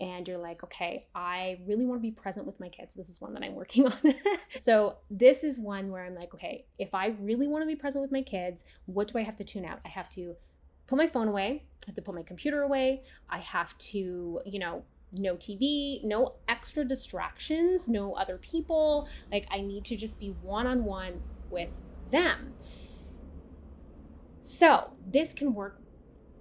and 0.02 0.28
you're 0.28 0.38
like, 0.38 0.64
okay, 0.64 1.08
I 1.14 1.60
really 1.68 1.86
want 1.86 2.00
to 2.00 2.02
be 2.02 2.12
present 2.12 2.46
with 2.46 2.60
my 2.60 2.70
kids. 2.70 2.94
This 2.94 3.10
is 3.10 3.20
one 3.20 3.34
that 3.34 3.44
I'm 3.44 3.56
working 3.56 3.86
on. 3.88 4.16
so, 4.56 4.98
this 5.10 5.44
is 5.44 5.60
one 5.60 5.92
where 5.92 6.06
I'm 6.06 6.16
like, 6.16 6.34
okay, 6.34 6.66
if 6.78 6.94
I 6.94 7.08
really 7.20 7.48
want 7.48 7.64
to 7.64 7.68
be 7.68 7.76
present 7.76 8.02
with 8.02 8.12
my 8.12 8.22
kids, 8.22 8.64
what 8.86 9.08
do 9.10 9.20
I 9.20 9.24
have 9.24 9.36
to 9.38 9.44
tune 9.44 9.66
out? 9.66 9.80
I 9.86 9.90
have 9.90 10.10
to 10.12 10.36
put 10.90 10.98
my 10.98 11.08
phone 11.08 11.28
away, 11.28 11.64
I 11.84 11.86
have 11.86 11.96
to 11.96 12.02
put 12.02 12.16
my 12.16 12.24
computer 12.24 12.64
away, 12.64 13.04
I 13.30 13.38
have 13.38 13.78
to, 13.78 14.42
you 14.46 14.60
know, 14.60 14.84
no 15.14 15.36
TV, 15.36 16.04
no 16.04 16.36
extra 16.48 16.84
distractions, 16.84 17.88
no 17.88 18.14
other 18.14 18.38
people. 18.38 19.08
Like 19.32 19.48
I 19.52 19.62
need 19.62 19.86
to 19.86 19.96
just 19.96 20.20
be 20.20 20.30
one 20.42 20.66
on 20.68 20.84
one 20.84 21.22
with 21.50 21.70
them. 22.10 22.54
So, 24.42 24.92
this 25.06 25.32
can 25.32 25.54
work 25.54 25.80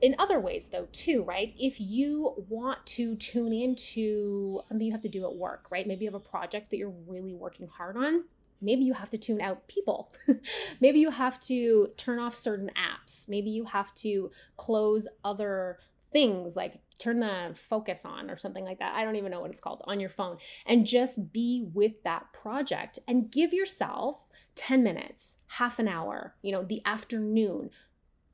in 0.01 0.15
other 0.19 0.41
ways 0.41 0.69
though 0.69 0.89
too, 0.93 1.25
right? 1.25 1.55
If 1.59 1.79
you 1.79 2.35
want 2.49 2.85
to 2.87 3.17
tune 3.17 3.53
into 3.53 4.63
something 4.65 4.87
you 4.87 4.93
have 4.93 5.03
to 5.03 5.09
do 5.09 5.25
at 5.25 5.35
work, 5.35 5.67
right? 5.71 5.87
Maybe 5.87 6.05
you 6.05 6.11
have 6.11 6.21
a 6.21 6.25
project 6.25 6.71
that 6.71 6.79
you're 6.79 6.95
really 7.07 7.35
working 7.35 7.67
hard 7.69 7.97
on. 7.97 8.25
Maybe 8.61 8.85
you 8.85 8.95
have 8.95 9.11
to 9.11 9.19
tune 9.19 9.41
out 9.41 9.67
people. 9.69 10.13
Maybe 10.81 10.99
you 11.01 11.11
have 11.11 11.39
to 11.41 11.89
turn 11.97 12.19
off 12.19 12.35
certain 12.35 12.71
apps. 12.77 13.29
Maybe 13.29 13.51
you 13.51 13.65
have 13.65 13.95
to 13.97 14.31
close 14.57 15.09
other 15.25 15.79
things 16.13 16.57
like 16.57 16.81
turn 16.99 17.21
the 17.21 17.55
focus 17.55 18.05
on 18.05 18.31
or 18.31 18.37
something 18.37 18.65
like 18.65 18.79
that. 18.79 18.95
I 18.95 19.05
don't 19.05 19.17
even 19.17 19.31
know 19.31 19.41
what 19.41 19.51
it's 19.51 19.61
called 19.61 19.83
on 19.85 20.01
your 20.01 20.09
phone 20.09 20.39
and 20.67 20.87
just 20.87 21.33
be 21.33 21.69
with 21.73 22.03
that 22.05 22.33
project 22.33 22.99
and 23.07 23.31
give 23.31 23.53
yourself 23.53 24.29
10 24.57 24.83
minutes, 24.83 25.37
half 25.47 25.79
an 25.79 25.87
hour, 25.87 26.35
you 26.43 26.53
know, 26.53 26.65
the 26.65 26.83
afternoon. 26.85 27.71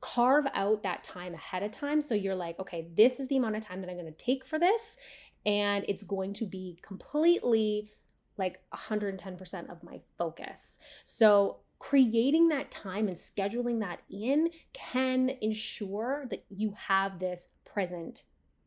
Carve 0.01 0.45
out 0.53 0.83
that 0.83 1.03
time 1.03 1.33
ahead 1.33 1.63
of 1.63 1.71
time 1.71 2.01
so 2.01 2.13
you're 2.13 2.35
like, 2.35 2.59
okay, 2.59 2.87
this 2.95 3.19
is 3.19 3.27
the 3.27 3.37
amount 3.37 3.55
of 3.55 3.63
time 3.63 3.81
that 3.81 3.89
I'm 3.89 3.97
going 3.97 4.05
to 4.05 4.11
take 4.25 4.45
for 4.45 4.59
this 4.59 4.97
and 5.45 5.85
it's 5.87 6.03
going 6.03 6.33
to 6.33 6.45
be 6.45 6.77
completely 6.81 7.91
like 8.37 8.59
110% 8.73 9.69
of 9.69 9.83
my 9.83 9.99
focus. 10.17 10.79
So 11.03 11.57
creating 11.79 12.47
that 12.49 12.71
time 12.71 13.07
and 13.07 13.17
scheduling 13.17 13.79
that 13.81 13.99
in 14.09 14.49
can 14.73 15.29
ensure 15.41 16.25
that 16.29 16.43
you 16.49 16.73
have 16.77 17.19
this 17.19 17.47
present 17.65 18.23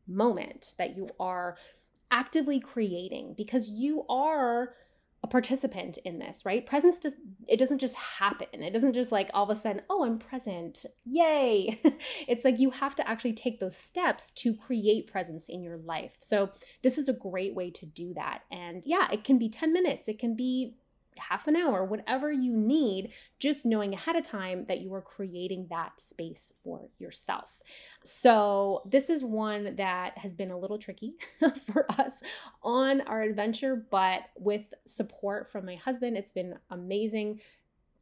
moment 0.07 0.73
that 0.77 0.95
you 0.95 1.09
are 1.19 1.55
actively 2.11 2.59
creating 2.59 3.33
because 3.37 3.69
you 3.69 4.05
are 4.09 4.73
a 5.23 5.27
participant 5.27 5.97
in 6.05 6.17
this, 6.19 6.45
right? 6.45 6.65
Presence 6.65 6.97
does 6.97 7.15
it 7.47 7.57
doesn't 7.57 7.79
just 7.79 7.95
happen. 7.95 8.63
It 8.63 8.71
doesn't 8.71 8.93
just 8.93 9.11
like 9.11 9.29
all 9.33 9.43
of 9.43 9.49
a 9.49 9.59
sudden, 9.59 9.81
oh, 9.89 10.05
I'm 10.05 10.17
present. 10.17 10.85
Yay. 11.05 11.79
it's 12.27 12.45
like 12.45 12.59
you 12.59 12.69
have 12.69 12.95
to 12.95 13.09
actually 13.09 13.33
take 13.33 13.59
those 13.59 13.75
steps 13.75 14.31
to 14.31 14.53
create 14.53 15.11
presence 15.11 15.49
in 15.49 15.61
your 15.61 15.77
life. 15.77 16.15
So, 16.19 16.51
this 16.83 16.97
is 16.97 17.09
a 17.09 17.13
great 17.13 17.53
way 17.53 17.69
to 17.71 17.85
do 17.85 18.13
that. 18.13 18.43
And 18.51 18.83
yeah, 18.85 19.11
it 19.11 19.23
can 19.23 19.37
be 19.37 19.49
10 19.49 19.73
minutes. 19.73 20.07
It 20.07 20.19
can 20.19 20.35
be 20.35 20.75
half 21.19 21.47
an 21.47 21.55
hour, 21.55 21.83
whatever 21.83 22.31
you 22.31 22.55
need, 22.55 23.11
just 23.39 23.65
knowing 23.65 23.93
ahead 23.93 24.15
of 24.15 24.23
time 24.23 24.65
that 24.67 24.79
you 24.79 24.93
are 24.93 25.01
creating 25.01 25.67
that 25.69 25.99
space 25.99 26.53
for 26.63 26.89
yourself. 26.97 27.61
So, 28.03 28.83
this 28.85 29.09
is 29.09 29.23
one 29.23 29.75
that 29.75 30.17
has 30.17 30.33
been 30.33 30.51
a 30.51 30.57
little 30.57 30.77
tricky 30.77 31.15
for 31.71 31.85
us 31.91 32.13
on 32.63 33.01
our 33.01 33.21
adventure, 33.21 33.75
but 33.75 34.21
with 34.37 34.65
support 34.85 35.51
from 35.51 35.65
my 35.65 35.75
husband, 35.75 36.17
it's 36.17 36.31
been 36.31 36.55
amazing 36.69 37.39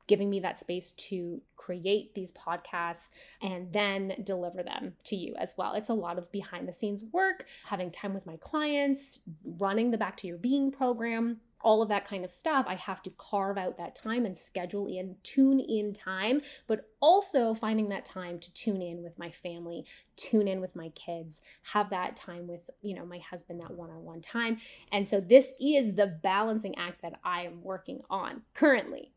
giving 0.07 0.29
me 0.29 0.39
that 0.39 0.59
space 0.59 0.93
to 0.93 1.41
create 1.55 2.15
these 2.15 2.31
podcasts 2.31 3.12
and 3.41 3.71
then 3.71 4.13
deliver 4.24 4.63
them 4.63 4.93
to 5.03 5.15
you 5.15 5.36
as 5.38 5.53
well. 5.57 5.74
It's 5.74 5.89
a 5.89 5.93
lot 5.93 6.17
of 6.17 6.31
behind 6.31 6.67
the 6.67 6.74
scenes 6.74 7.03
work, 7.12 7.45
having 7.65 7.91
time 7.91 8.13
with 8.13 8.25
my 8.25 8.38
clients, 8.38 9.19
running 9.45 9.91
the 9.91 9.97
Back 9.97 10.17
to 10.17 10.27
Your 10.27 10.38
Being 10.38 10.71
program 10.71 11.41
all 11.61 11.81
of 11.81 11.89
that 11.89 12.07
kind 12.07 12.23
of 12.23 12.31
stuff, 12.31 12.65
I 12.67 12.75
have 12.75 13.01
to 13.03 13.09
carve 13.17 13.57
out 13.57 13.77
that 13.77 13.95
time 13.95 14.25
and 14.25 14.37
schedule 14.37 14.87
in, 14.87 15.15
tune 15.23 15.59
in 15.59 15.93
time, 15.93 16.41
but 16.67 16.89
also 16.99 17.53
finding 17.53 17.89
that 17.89 18.05
time 18.05 18.39
to 18.39 18.53
tune 18.53 18.81
in 18.81 19.03
with 19.03 19.17
my 19.17 19.31
family, 19.31 19.85
tune 20.15 20.47
in 20.47 20.61
with 20.61 20.75
my 20.75 20.89
kids, 20.89 21.41
have 21.63 21.89
that 21.89 22.15
time 22.15 22.47
with, 22.47 22.69
you 22.81 22.95
know, 22.95 23.05
my 23.05 23.19
husband, 23.19 23.61
that 23.61 23.71
one 23.71 23.89
on 23.89 24.03
one 24.03 24.21
time. 24.21 24.57
And 24.91 25.07
so 25.07 25.19
this 25.19 25.51
is 25.59 25.95
the 25.95 26.19
balancing 26.21 26.77
act 26.77 27.01
that 27.01 27.19
I 27.23 27.41
am 27.41 27.63
working 27.63 28.01
on 28.09 28.43
currently. 28.53 29.11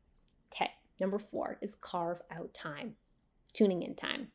Okay, 0.52 0.70
number 0.98 1.18
four 1.18 1.58
is 1.60 1.74
carve 1.74 2.20
out 2.30 2.52
time, 2.54 2.94
tuning 3.52 3.82
in 3.82 3.94
time. 3.94 4.28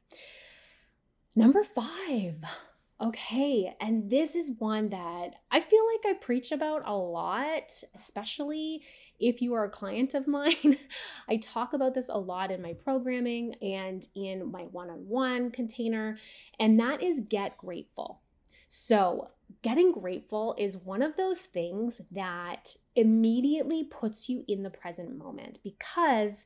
Number 1.36 1.64
five, 1.64 2.38
Okay, 3.02 3.76
and 3.82 4.10
this 4.10 4.36
is 4.36 4.52
one 4.58 4.88
that 4.90 5.36
I 5.52 5.60
feel 5.60 5.84
like 5.86 6.16
I 6.16 6.18
preach 6.18 6.54
about 6.54 6.84
a 6.86 6.96
lot, 6.96 7.84
especially 7.94 8.84
if 9.20 9.42
you 9.42 9.54
are 9.54 9.66
a 9.66 9.70
client 9.70 10.14
of 10.14 10.28
mine. 10.30 10.78
I 11.28 11.36
talk 11.38 11.74
about 11.74 11.94
this 11.94 12.08
a 12.08 12.18
lot 12.18 12.52
in 12.52 12.62
my 12.62 12.72
programming 12.72 13.56
and 13.62 14.08
in 14.16 14.50
my 14.50 14.62
one 14.62 14.90
on 14.90 15.00
one 15.10 15.52
container, 15.52 16.18
and 16.58 16.80
that 16.80 17.04
is 17.04 17.20
get 17.28 17.58
grateful. 17.58 18.22
So, 18.70 19.32
getting 19.62 19.92
grateful 19.92 20.56
is 20.58 20.78
one 20.78 21.02
of 21.02 21.18
those 21.18 21.40
things 21.40 22.00
that 22.12 22.78
immediately 22.96 23.84
puts 23.84 24.30
you 24.30 24.46
in 24.48 24.64
the 24.64 24.70
present 24.70 25.18
moment 25.18 25.60
because 25.66 26.46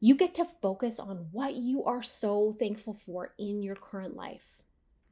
you 0.00 0.16
get 0.16 0.34
to 0.34 0.44
focus 0.60 0.98
on 0.98 1.28
what 1.30 1.54
you 1.54 1.84
are 1.84 2.02
so 2.02 2.56
thankful 2.58 2.92
for 2.92 3.34
in 3.38 3.62
your 3.62 3.76
current 3.76 4.16
life 4.16 4.63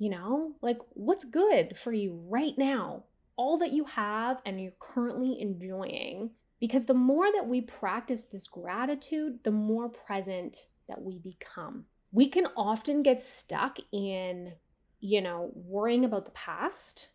you 0.02 0.10
know, 0.10 0.50
like 0.62 0.78
what's 0.94 1.24
good 1.24 1.76
for 1.76 1.92
you 1.92 2.20
right 2.28 2.58
now, 2.58 3.04
all 3.36 3.56
that 3.58 3.70
you 3.70 3.84
have 3.84 4.42
and 4.44 4.60
you're 4.60 4.72
currently 4.80 5.40
enjoying. 5.40 6.30
Because 6.58 6.86
the 6.86 6.92
more 6.92 7.30
that 7.32 7.46
we 7.46 7.60
practice 7.60 8.24
this 8.24 8.48
gratitude, 8.48 9.38
the 9.44 9.52
more 9.52 9.88
present 9.88 10.66
that 10.88 11.00
we 11.00 11.20
become. 11.20 11.84
We 12.10 12.28
can 12.28 12.48
often 12.56 13.04
get 13.04 13.22
stuck 13.22 13.78
in, 13.92 14.54
you 14.98 15.20
know, 15.20 15.52
worrying 15.54 16.04
about 16.04 16.24
the 16.24 16.32
past 16.32 17.10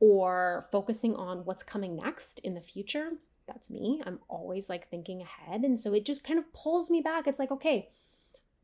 or 0.00 0.66
focusing 0.72 1.14
on 1.14 1.44
what's 1.44 1.62
coming 1.62 1.94
next 1.94 2.40
in 2.40 2.54
the 2.54 2.60
future. 2.60 3.10
That's 3.46 3.70
me. 3.70 4.02
I'm 4.04 4.18
always 4.28 4.68
like 4.68 4.90
thinking 4.90 5.22
ahead. 5.22 5.60
And 5.60 5.78
so 5.78 5.94
it 5.94 6.04
just 6.04 6.24
kind 6.24 6.40
of 6.40 6.52
pulls 6.52 6.90
me 6.90 7.00
back. 7.00 7.28
It's 7.28 7.38
like, 7.38 7.52
okay, 7.52 7.90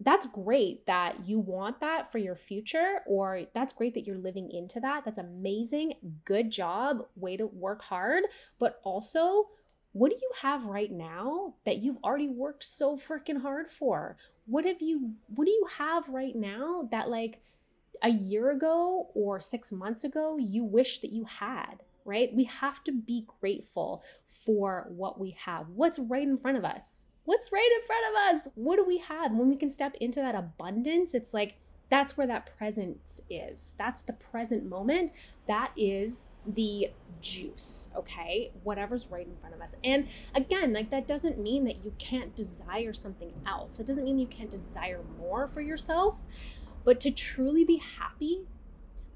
that's 0.01 0.27
great 0.27 0.87
that 0.87 1.27
you 1.27 1.39
want 1.39 1.81
that 1.81 2.11
for 2.11 2.19
your 2.19 2.37
future, 2.37 3.01
or 3.07 3.43
that's 3.55 3.73
great 3.73 3.95
that 3.95 4.07
you're 4.07 4.19
living 4.19 4.51
into 4.51 4.81
that. 4.81 5.05
That's 5.05 5.19
amazing. 5.19 5.95
Good 6.25 6.51
job. 6.51 7.07
Way 7.17 7.37
to 7.37 7.47
work 7.47 7.83
hard. 7.83 8.25
But 8.59 8.81
also, 8.83 9.49
what 9.93 10.11
do 10.11 10.17
you 10.21 10.31
have 10.43 10.65
right 10.65 10.91
now 10.91 11.55
that 11.65 11.79
you've 11.79 12.03
already 12.03 12.29
worked 12.29 12.65
so 12.65 12.97
freaking 12.97 13.41
hard 13.41 13.71
for? 13.71 14.17
what 14.47 14.65
have 14.65 14.83
you 14.83 15.13
what 15.35 15.47
do 15.47 15.51
you 15.51 15.67
have 15.79 16.09
right 16.09 16.37
now 16.37 16.89
that 16.91 17.09
like 17.09 17.41
a 18.03 18.09
year 18.09 18.51
ago 18.51 19.09
or 19.15 19.41
6 19.41 19.73
months 19.73 20.05
ago 20.05 20.37
you 20.37 20.65
wish 20.65 20.99
that 21.01 21.13
you 21.13 21.25
had 21.25 21.83
right 22.05 22.35
we 22.35 22.45
have 22.45 22.83
to 22.85 22.93
be 22.93 23.27
grateful 23.41 24.03
for 24.27 24.87
what 24.91 25.19
we 25.19 25.37
have 25.39 25.69
what's 25.71 25.99
right 25.99 26.25
in 26.25 26.39
front 26.39 26.59
of 26.59 26.65
us 26.65 27.07
what's 27.25 27.53
right 27.53 27.71
in 27.81 27.87
front 27.87 28.05
of 28.09 28.15
us 28.15 28.53
what 28.55 28.77
do 28.77 28.85
we 28.85 28.99
have 28.99 29.33
when 29.33 29.49
we 29.49 29.57
can 29.57 29.71
step 29.71 29.95
into 30.01 30.21
that 30.21 30.35
abundance 30.35 31.15
it's 31.15 31.35
like 31.35 31.57
that's 31.91 32.17
where 32.17 32.27
that 32.27 32.57
presence 32.57 33.21
is 33.31 33.73
that's 33.79 34.03
the 34.03 34.13
present 34.13 34.69
moment 34.69 35.13
that 35.47 35.71
is 35.77 36.25
the 36.47 36.91
juice, 37.21 37.89
okay? 37.97 38.53
Whatever's 38.63 39.09
right 39.11 39.27
in 39.27 39.37
front 39.37 39.55
of 39.55 39.61
us. 39.61 39.75
And 39.83 40.09
again, 40.35 40.73
like 40.73 40.91
that 40.91 41.07
doesn't 41.07 41.39
mean 41.39 41.65
that 41.65 41.85
you 41.85 41.93
can't 41.99 42.35
desire 42.35 42.93
something 42.93 43.33
else. 43.47 43.75
That 43.77 43.87
doesn't 43.87 44.05
mean 44.05 44.19
you 44.19 44.27
can't 44.27 44.51
desire 44.51 45.01
more 45.19 45.47
for 45.47 45.61
yourself. 45.61 46.23
But 46.85 47.01
to 47.01 47.11
truly 47.11 47.65
be 47.65 47.77
happy, 47.77 48.43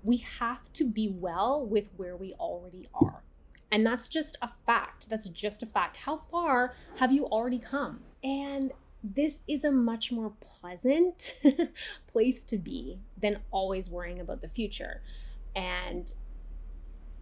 we 0.03 0.19
have 0.39 0.73
to 0.75 0.85
be 0.85 1.09
well 1.09 1.65
with 1.67 1.91
where 1.97 2.17
we 2.17 2.33
already 2.35 2.89
are. 2.95 3.23
And 3.71 3.85
that's 3.85 4.09
just 4.09 4.37
a 4.43 4.49
fact. 4.67 5.09
That's 5.11 5.29
just 5.29 5.63
a 5.63 5.67
fact. 5.67 5.97
How 5.97 6.17
far 6.17 6.75
have 6.97 7.13
you 7.13 7.27
already 7.27 7.59
come? 7.59 8.01
And 8.25 8.73
this 9.05 9.43
is 9.47 9.65
a 9.65 9.71
much 9.71 10.11
more 10.11 10.33
pleasant 10.41 11.39
place 12.07 12.43
to 12.45 12.59
be 12.59 12.99
than 13.17 13.39
always 13.51 13.91
worrying 13.91 14.21
about 14.21 14.41
the 14.41 14.49
future. 14.49 15.03
And 15.55 16.13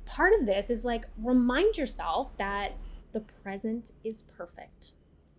part 0.04 0.32
of 0.38 0.46
this 0.46 0.70
is 0.70 0.84
like 0.84 1.06
remind 1.18 1.76
yourself 1.76 2.36
that 2.38 2.72
the 3.12 3.20
present 3.42 3.90
is 4.04 4.22
perfect. 4.22 4.92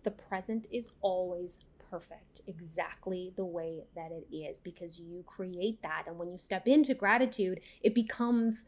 The 0.04 0.10
present 0.10 0.68
is 0.70 0.90
always 1.00 1.60
perfect, 1.90 2.42
exactly 2.46 3.32
the 3.36 3.44
way 3.44 3.84
that 3.96 4.12
it 4.12 4.26
is, 4.34 4.60
because 4.60 4.98
you 4.98 5.24
create 5.26 5.80
that. 5.82 6.04
And 6.06 6.18
when 6.18 6.30
you 6.30 6.38
step 6.38 6.68
into 6.68 6.94
gratitude, 6.94 7.60
it 7.82 7.94
becomes 7.94 8.66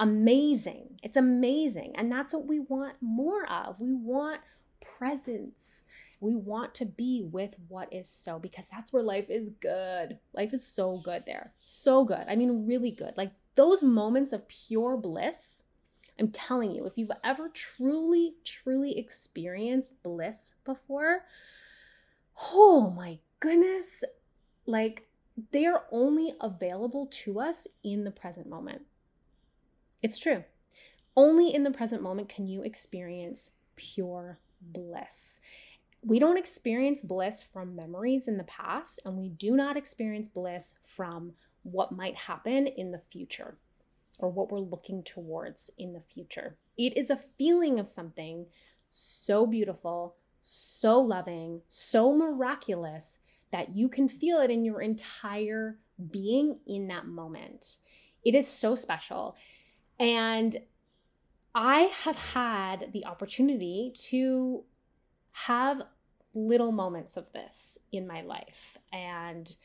amazing. 0.00 0.98
It's 1.02 1.16
amazing. 1.16 1.92
And 1.96 2.10
that's 2.10 2.32
what 2.32 2.46
we 2.46 2.60
want 2.60 2.96
more 3.00 3.46
of. 3.50 3.80
We 3.80 3.92
want 3.92 4.40
presence. 4.80 5.84
We 6.20 6.34
want 6.34 6.74
to 6.76 6.84
be 6.84 7.24
with 7.30 7.54
what 7.68 7.92
is 7.92 8.08
so 8.08 8.38
because 8.38 8.68
that's 8.68 8.92
where 8.92 9.02
life 9.02 9.30
is 9.30 9.50
good. 9.60 10.18
Life 10.32 10.52
is 10.52 10.64
so 10.64 11.00
good 11.04 11.24
there. 11.26 11.52
So 11.62 12.04
good. 12.04 12.24
I 12.28 12.34
mean, 12.36 12.66
really 12.66 12.90
good. 12.90 13.16
Like 13.16 13.32
those 13.54 13.82
moments 13.82 14.32
of 14.32 14.48
pure 14.48 14.96
bliss, 14.96 15.62
I'm 16.18 16.28
telling 16.28 16.72
you, 16.72 16.86
if 16.86 16.98
you've 16.98 17.12
ever 17.22 17.48
truly, 17.50 18.34
truly 18.44 18.98
experienced 18.98 19.92
bliss 20.02 20.54
before, 20.64 21.20
oh 22.52 22.90
my 22.90 23.18
goodness, 23.38 24.02
like 24.66 25.06
they 25.52 25.66
are 25.66 25.84
only 25.92 26.34
available 26.40 27.06
to 27.06 27.38
us 27.38 27.68
in 27.84 28.02
the 28.02 28.10
present 28.10 28.48
moment. 28.48 28.82
It's 30.02 30.18
true. 30.18 30.44
Only 31.16 31.52
in 31.52 31.64
the 31.64 31.70
present 31.70 32.02
moment 32.02 32.28
can 32.28 32.46
you 32.46 32.62
experience 32.62 33.50
pure 33.76 34.38
bliss. 34.60 35.40
We 36.02 36.18
don't 36.18 36.38
experience 36.38 37.02
bliss 37.02 37.42
from 37.42 37.74
memories 37.74 38.28
in 38.28 38.36
the 38.36 38.44
past, 38.44 39.00
and 39.04 39.16
we 39.16 39.30
do 39.30 39.56
not 39.56 39.76
experience 39.76 40.28
bliss 40.28 40.74
from 40.82 41.32
what 41.64 41.90
might 41.90 42.14
happen 42.14 42.68
in 42.68 42.92
the 42.92 43.00
future 43.00 43.56
or 44.20 44.28
what 44.28 44.50
we're 44.50 44.58
looking 44.58 45.02
towards 45.02 45.70
in 45.78 45.92
the 45.92 46.00
future. 46.00 46.56
It 46.76 46.96
is 46.96 47.10
a 47.10 47.20
feeling 47.36 47.80
of 47.80 47.88
something 47.88 48.46
so 48.90 49.46
beautiful, 49.46 50.16
so 50.40 51.00
loving, 51.00 51.62
so 51.68 52.14
miraculous 52.14 53.18
that 53.50 53.76
you 53.76 53.88
can 53.88 54.08
feel 54.08 54.38
it 54.40 54.50
in 54.50 54.64
your 54.64 54.80
entire 54.80 55.78
being 56.10 56.58
in 56.66 56.88
that 56.88 57.06
moment. 57.06 57.78
It 58.24 58.34
is 58.34 58.46
so 58.46 58.74
special. 58.74 59.36
And 59.98 60.56
I 61.54 61.90
have 62.04 62.16
had 62.16 62.92
the 62.92 63.04
opportunity 63.06 63.92
to 64.10 64.64
have 65.32 65.82
little 66.34 66.72
moments 66.72 67.16
of 67.16 67.32
this 67.32 67.78
in 67.90 68.06
my 68.06 68.22
life. 68.22 68.78
And 68.92 69.56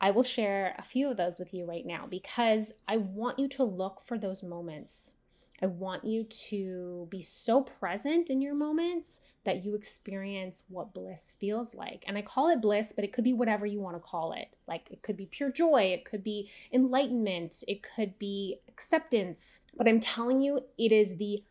I 0.00 0.10
will 0.10 0.22
share 0.22 0.74
a 0.78 0.82
few 0.82 1.10
of 1.10 1.16
those 1.16 1.38
with 1.38 1.54
you 1.54 1.64
right 1.64 1.86
now 1.86 2.06
because 2.08 2.72
I 2.86 2.98
want 2.98 3.38
you 3.38 3.48
to 3.48 3.64
look 3.64 4.00
for 4.00 4.18
those 4.18 4.42
moments. 4.42 5.14
I 5.62 5.66
want 5.66 6.04
you 6.04 6.24
to 6.24 7.06
be 7.10 7.22
so 7.22 7.62
present 7.62 8.28
in 8.28 8.40
your 8.42 8.54
moments 8.54 9.20
that 9.44 9.64
you 9.64 9.74
experience 9.74 10.62
what 10.68 10.92
bliss 10.92 11.32
feels 11.38 11.74
like. 11.74 12.04
And 12.06 12.18
I 12.18 12.22
call 12.22 12.48
it 12.50 12.60
bliss, 12.60 12.92
but 12.92 13.04
it 13.04 13.12
could 13.12 13.24
be 13.24 13.32
whatever 13.32 13.64
you 13.64 13.80
want 13.80 13.96
to 13.96 14.00
call 14.00 14.32
it. 14.32 14.48
Like 14.68 14.90
it 14.90 15.02
could 15.02 15.16
be 15.16 15.26
pure 15.26 15.50
joy, 15.50 15.92
it 15.94 16.04
could 16.04 16.22
be 16.22 16.50
enlightenment, 16.72 17.64
it 17.66 17.82
could 17.82 18.18
be 18.18 18.58
acceptance. 18.68 19.62
But 19.76 19.88
I'm 19.88 20.00
telling 20.00 20.40
you, 20.40 20.60
it 20.76 20.92
is 20.92 21.16
the 21.16 21.42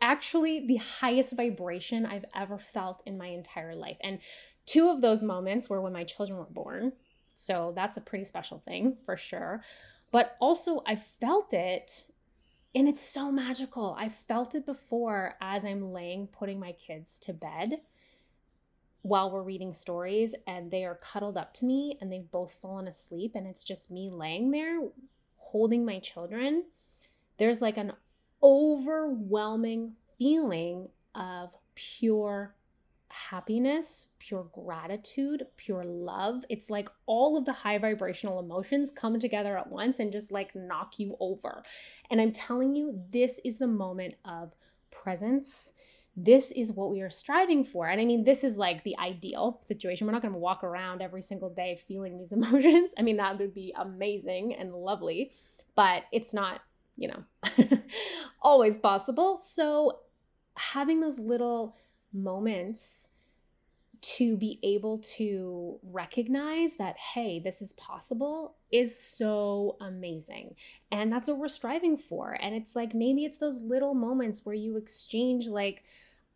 actually 0.00 0.66
the 0.66 0.76
highest 0.76 1.36
vibration 1.36 2.06
I've 2.06 2.24
ever 2.34 2.58
felt 2.58 3.02
in 3.04 3.18
my 3.18 3.26
entire 3.26 3.74
life. 3.74 3.98
And 4.00 4.20
two 4.64 4.88
of 4.88 5.02
those 5.02 5.22
moments 5.22 5.68
were 5.68 5.80
when 5.80 5.92
my 5.92 6.04
children 6.04 6.38
were 6.38 6.46
born. 6.46 6.92
So 7.34 7.72
that's 7.74 7.96
a 7.96 8.00
pretty 8.00 8.24
special 8.24 8.62
thing 8.66 8.96
for 9.04 9.16
sure. 9.16 9.62
But 10.10 10.36
also, 10.40 10.82
I 10.86 10.96
felt 10.96 11.52
it 11.52 12.04
and 12.74 12.88
it's 12.88 13.00
so 13.00 13.32
magical. 13.32 13.96
I 13.98 14.08
felt 14.08 14.54
it 14.54 14.64
before 14.64 15.34
as 15.40 15.64
I'm 15.64 15.92
laying, 15.92 16.28
putting 16.28 16.60
my 16.60 16.72
kids 16.72 17.18
to 17.20 17.32
bed 17.32 17.80
while 19.02 19.30
we're 19.30 19.42
reading 19.42 19.72
stories, 19.72 20.34
and 20.46 20.70
they 20.70 20.84
are 20.84 20.94
cuddled 20.96 21.36
up 21.36 21.54
to 21.54 21.64
me 21.64 21.96
and 22.00 22.12
they've 22.12 22.30
both 22.30 22.52
fallen 22.52 22.86
asleep, 22.86 23.32
and 23.34 23.46
it's 23.46 23.64
just 23.64 23.90
me 23.90 24.10
laying 24.10 24.50
there 24.50 24.80
holding 25.36 25.84
my 25.84 25.98
children. 25.98 26.64
There's 27.38 27.62
like 27.62 27.78
an 27.78 27.92
overwhelming 28.42 29.94
feeling 30.18 30.88
of 31.14 31.56
pure 31.74 32.54
happiness, 33.10 34.06
pure 34.18 34.46
gratitude, 34.52 35.46
pure 35.56 35.84
love. 35.84 36.44
It's 36.48 36.70
like 36.70 36.88
all 37.06 37.36
of 37.36 37.44
the 37.44 37.52
high 37.52 37.78
vibrational 37.78 38.38
emotions 38.38 38.90
come 38.90 39.18
together 39.18 39.58
at 39.58 39.70
once 39.70 39.98
and 39.98 40.12
just 40.12 40.32
like 40.32 40.54
knock 40.54 40.98
you 40.98 41.16
over. 41.20 41.62
And 42.10 42.20
I'm 42.20 42.32
telling 42.32 42.74
you, 42.74 43.00
this 43.10 43.40
is 43.44 43.58
the 43.58 43.66
moment 43.66 44.14
of 44.24 44.54
presence. 44.90 45.72
This 46.16 46.52
is 46.52 46.72
what 46.72 46.90
we 46.90 47.00
are 47.00 47.10
striving 47.10 47.64
for. 47.64 47.88
And 47.88 48.00
I 48.00 48.04
mean, 48.04 48.24
this 48.24 48.44
is 48.44 48.56
like 48.56 48.84
the 48.84 48.98
ideal 48.98 49.60
situation. 49.64 50.06
We're 50.06 50.12
not 50.12 50.22
going 50.22 50.34
to 50.34 50.40
walk 50.40 50.62
around 50.62 51.02
every 51.02 51.22
single 51.22 51.50
day 51.50 51.80
feeling 51.88 52.18
these 52.18 52.32
emotions. 52.32 52.92
I 52.98 53.02
mean, 53.02 53.16
that 53.16 53.38
would 53.38 53.54
be 53.54 53.74
amazing 53.76 54.54
and 54.54 54.72
lovely, 54.72 55.32
but 55.74 56.04
it's 56.12 56.32
not, 56.32 56.60
you 56.96 57.08
know, 57.08 57.24
always 58.42 58.76
possible. 58.78 59.38
So 59.38 60.00
having 60.54 61.00
those 61.00 61.18
little 61.18 61.74
moments 62.12 63.08
to 64.02 64.36
be 64.36 64.58
able 64.62 64.98
to 64.98 65.78
recognize 65.82 66.74
that, 66.74 66.96
hey, 66.96 67.38
this 67.38 67.60
is 67.60 67.74
possible 67.74 68.54
is 68.72 68.98
so 68.98 69.76
amazing. 69.80 70.54
And 70.90 71.12
that's 71.12 71.28
what 71.28 71.38
we're 71.38 71.48
striving 71.48 71.96
for. 71.98 72.36
And 72.40 72.54
it's 72.54 72.74
like 72.74 72.94
maybe 72.94 73.24
it's 73.24 73.38
those 73.38 73.60
little 73.60 73.94
moments 73.94 74.44
where 74.44 74.54
you 74.54 74.76
exchange 74.76 75.48
like 75.48 75.84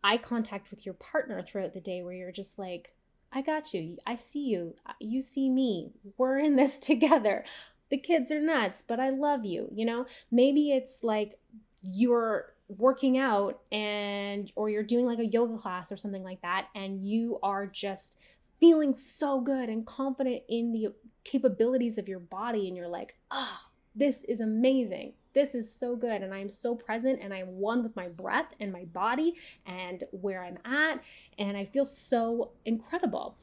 eye 0.03 0.17
contact 0.17 0.69
with 0.69 0.85
your 0.85 0.93
partner 0.93 1.41
throughout 1.41 1.73
the 1.73 1.79
day 1.79 2.03
where 2.03 2.13
you're 2.13 2.31
just 2.31 2.59
like, 2.59 2.93
I 3.31 3.41
got 3.41 3.73
you. 3.73 3.97
I 4.05 4.15
see 4.15 4.45
you. 4.45 4.75
You 4.99 5.21
see 5.21 5.49
me. 5.49 5.91
We're 6.17 6.37
in 6.39 6.55
this 6.55 6.77
together. 6.79 7.43
The 7.89 7.97
kids 7.97 8.31
are 8.31 8.41
nuts, 8.41 8.83
but 8.87 8.99
I 8.99 9.09
love 9.09 9.45
you. 9.45 9.69
You 9.73 9.85
know, 9.85 10.05
maybe 10.31 10.71
it's 10.71 10.99
like 11.03 11.39
you're 11.81 12.54
working 12.67 13.17
out 13.17 13.59
and 13.71 14.51
or 14.55 14.69
you're 14.69 14.83
doing 14.83 15.05
like 15.05 15.19
a 15.19 15.25
yoga 15.25 15.57
class 15.57 15.91
or 15.91 15.97
something 15.97 16.23
like 16.23 16.41
that 16.41 16.67
and 16.73 17.07
you 17.07 17.39
are 17.43 17.67
just 17.67 18.17
feeling 18.59 18.93
so 18.93 19.39
good 19.39 19.69
and 19.69 19.85
confident 19.85 20.41
in 20.49 20.71
the 20.71 20.87
capabilities 21.23 21.97
of 21.97 22.07
your 22.07 22.19
body 22.19 22.67
and 22.67 22.75
you're 22.75 22.87
like 22.87 23.15
oh 23.29 23.59
this 23.95 24.23
is 24.27 24.41
amazing. 24.41 25.13
This 25.33 25.55
is 25.55 25.73
so 25.73 25.95
good 25.95 26.21
and 26.21 26.33
i'm 26.33 26.49
so 26.49 26.75
present 26.75 27.19
and 27.21 27.33
i'm 27.33 27.47
one 27.47 27.83
with 27.83 27.95
my 27.95 28.07
breath 28.07 28.53
and 28.59 28.71
my 28.71 28.85
body 28.85 29.35
and 29.65 30.03
where 30.11 30.43
i'm 30.43 30.57
at 30.65 31.01
and 31.37 31.57
i 31.57 31.65
feel 31.65 31.85
so 31.85 32.51
incredible. 32.65 33.37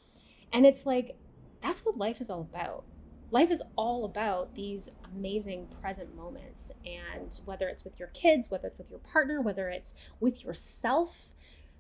And 0.53 0.65
it's 0.67 0.87
like 0.87 1.17
that's 1.61 1.85
what 1.85 1.97
life 1.97 2.21
is 2.21 2.31
all 2.31 2.43
about 2.43 2.85
life 3.33 3.51
is 3.51 3.63
all 3.77 4.05
about 4.05 4.55
these 4.55 4.91
amazing 5.17 5.67
present 5.81 6.15
moments. 6.15 6.71
And 6.85 7.41
whether 7.47 7.67
it's 7.67 7.83
with 7.83 7.99
your 7.99 8.09
kids, 8.09 8.51
whether 8.51 8.69
it's 8.69 8.79
with 8.79 8.91
your 8.91 9.01
partner, 9.01 9.41
whether 9.41 9.71
it's 9.71 9.95
with 10.21 10.45
yourself, 10.45 11.35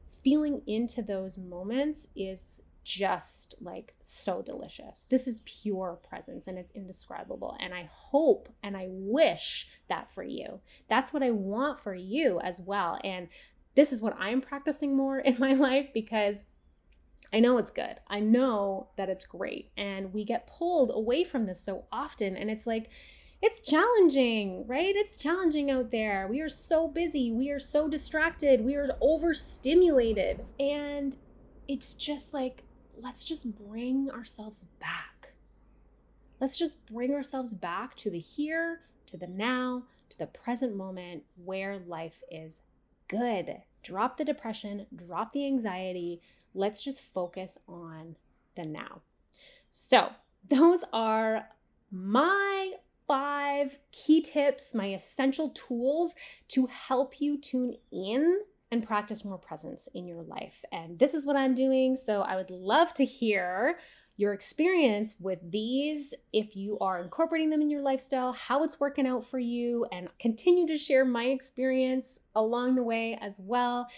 feeling 0.08 0.62
into 0.66 1.02
those 1.02 1.38
moments 1.38 2.08
is 2.16 2.62
just 2.84 3.54
like 3.60 3.94
so 4.00 4.42
delicious. 4.42 5.06
This 5.08 5.28
is 5.28 5.42
pure 5.44 5.98
presence 6.08 6.46
and 6.46 6.58
it's 6.58 6.72
indescribable. 6.72 7.56
And 7.60 7.72
I 7.74 7.88
hope 7.92 8.48
and 8.62 8.76
I 8.76 8.86
wish 8.88 9.68
that 9.88 10.10
for 10.12 10.22
you. 10.22 10.60
That's 10.88 11.12
what 11.12 11.22
I 11.22 11.30
want 11.30 11.78
for 11.78 11.94
you 11.94 12.40
as 12.40 12.60
well. 12.60 12.98
And 13.04 13.28
this 13.74 13.92
is 13.92 14.02
what 14.02 14.16
I'm 14.18 14.40
practicing 14.40 14.96
more 14.96 15.18
in 15.20 15.38
my 15.38 15.52
life 15.52 15.90
because 15.92 16.44
I 17.32 17.40
know 17.40 17.58
it's 17.58 17.70
good. 17.70 18.00
I 18.08 18.20
know 18.20 18.88
that 18.96 19.08
it's 19.08 19.24
great. 19.24 19.70
And 19.76 20.12
we 20.12 20.24
get 20.24 20.46
pulled 20.46 20.90
away 20.94 21.24
from 21.24 21.44
this 21.44 21.60
so 21.60 21.84
often. 21.90 22.36
And 22.36 22.50
it's 22.50 22.66
like, 22.66 22.90
it's 23.40 23.60
challenging, 23.60 24.66
right? 24.66 24.94
It's 24.94 25.16
challenging 25.16 25.70
out 25.70 25.90
there. 25.90 26.28
We 26.30 26.40
are 26.40 26.48
so 26.48 26.86
busy. 26.86 27.32
We 27.32 27.50
are 27.50 27.58
so 27.58 27.88
distracted. 27.88 28.64
We 28.64 28.76
are 28.76 28.90
overstimulated. 29.00 30.44
And 30.60 31.16
it's 31.66 31.94
just 31.94 32.34
like, 32.34 32.62
let's 33.00 33.24
just 33.24 33.46
bring 33.56 34.10
ourselves 34.10 34.66
back. 34.78 35.34
Let's 36.40 36.58
just 36.58 36.84
bring 36.86 37.14
ourselves 37.14 37.54
back 37.54 37.96
to 37.96 38.10
the 38.10 38.18
here, 38.18 38.80
to 39.06 39.16
the 39.16 39.26
now, 39.26 39.84
to 40.10 40.18
the 40.18 40.26
present 40.26 40.76
moment 40.76 41.22
where 41.42 41.78
life 41.86 42.20
is 42.30 42.60
good. 43.08 43.56
Drop 43.82 44.16
the 44.16 44.24
depression, 44.24 44.86
drop 44.94 45.32
the 45.32 45.46
anxiety. 45.46 46.20
Let's 46.54 46.82
just 46.82 47.00
focus 47.00 47.58
on 47.68 48.16
the 48.54 48.64
now. 48.64 49.02
So, 49.70 50.10
those 50.48 50.84
are 50.92 51.46
my 51.90 52.72
five 53.06 53.78
key 53.90 54.22
tips, 54.22 54.74
my 54.74 54.94
essential 54.94 55.50
tools 55.50 56.14
to 56.48 56.66
help 56.66 57.20
you 57.20 57.38
tune 57.38 57.76
in 57.90 58.40
and 58.70 58.86
practice 58.86 59.24
more 59.24 59.36
presence 59.36 59.88
in 59.94 60.08
your 60.08 60.22
life. 60.22 60.64
And 60.72 60.98
this 60.98 61.12
is 61.12 61.26
what 61.26 61.36
I'm 61.36 61.54
doing. 61.54 61.94
So 61.94 62.22
I 62.22 62.36
would 62.36 62.50
love 62.50 62.94
to 62.94 63.04
hear 63.04 63.78
your 64.16 64.32
experience 64.32 65.14
with 65.20 65.38
these, 65.50 66.14
if 66.32 66.56
you 66.56 66.78
are 66.78 67.00
incorporating 67.00 67.50
them 67.50 67.60
in 67.60 67.70
your 67.70 67.82
lifestyle, 67.82 68.32
how 68.32 68.62
it's 68.62 68.80
working 68.80 69.06
out 69.06 69.26
for 69.26 69.38
you, 69.38 69.86
and 69.92 70.08
continue 70.18 70.66
to 70.66 70.78
share 70.78 71.04
my 71.04 71.24
experience 71.24 72.18
along 72.34 72.74
the 72.74 72.82
way 72.82 73.18
as 73.20 73.38
well. 73.38 73.88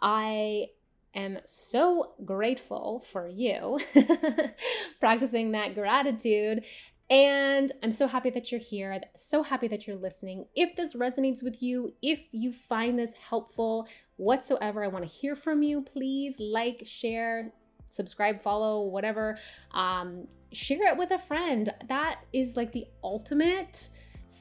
I 0.00 0.68
am 1.14 1.38
so 1.44 2.12
grateful 2.24 3.04
for 3.10 3.28
you 3.28 3.78
practicing 5.00 5.52
that 5.52 5.74
gratitude 5.74 6.64
and 7.10 7.70
I'm 7.82 7.92
so 7.92 8.06
happy 8.06 8.30
that 8.30 8.50
you're 8.50 8.60
here. 8.60 8.98
So 9.16 9.42
happy 9.42 9.68
that 9.68 9.86
you're 9.86 9.96
listening. 9.96 10.46
If 10.56 10.74
this 10.74 10.94
resonates 10.94 11.42
with 11.42 11.62
you, 11.62 11.92
if 12.02 12.20
you 12.32 12.50
find 12.50 12.98
this 12.98 13.12
helpful 13.14 13.86
whatsoever, 14.16 14.82
I 14.82 14.88
want 14.88 15.06
to 15.06 15.14
hear 15.14 15.36
from 15.36 15.62
you. 15.62 15.82
Please 15.82 16.36
like, 16.40 16.82
share, 16.84 17.52
subscribe, 17.90 18.42
follow, 18.42 18.88
whatever. 18.88 19.36
Um, 19.72 20.26
share 20.52 20.88
it 20.88 20.96
with 20.96 21.10
a 21.10 21.18
friend. 21.18 21.72
That 21.88 22.20
is 22.32 22.56
like 22.56 22.72
the 22.72 22.86
ultimate 23.02 23.90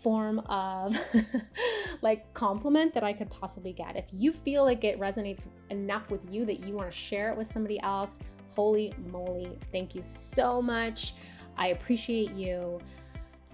form 0.04 0.40
of 0.48 0.96
like 2.02 2.32
compliment 2.34 2.94
that 2.94 3.04
I 3.04 3.14
could 3.14 3.30
possibly 3.30 3.72
get. 3.72 3.96
If 3.96 4.06
you 4.12 4.32
feel 4.32 4.64
like 4.64 4.84
it 4.84 5.00
resonates 5.00 5.46
enough 5.70 6.12
with 6.12 6.26
you 6.30 6.46
that 6.46 6.60
you 6.60 6.76
want 6.76 6.92
to 6.92 6.96
share 6.96 7.32
it 7.32 7.38
with 7.38 7.48
somebody 7.48 7.80
else, 7.82 8.20
holy 8.50 8.94
moly, 9.10 9.58
thank 9.72 9.96
you 9.96 10.04
so 10.04 10.62
much. 10.62 11.14
I 11.58 11.68
appreciate 11.68 12.32
you. 12.32 12.80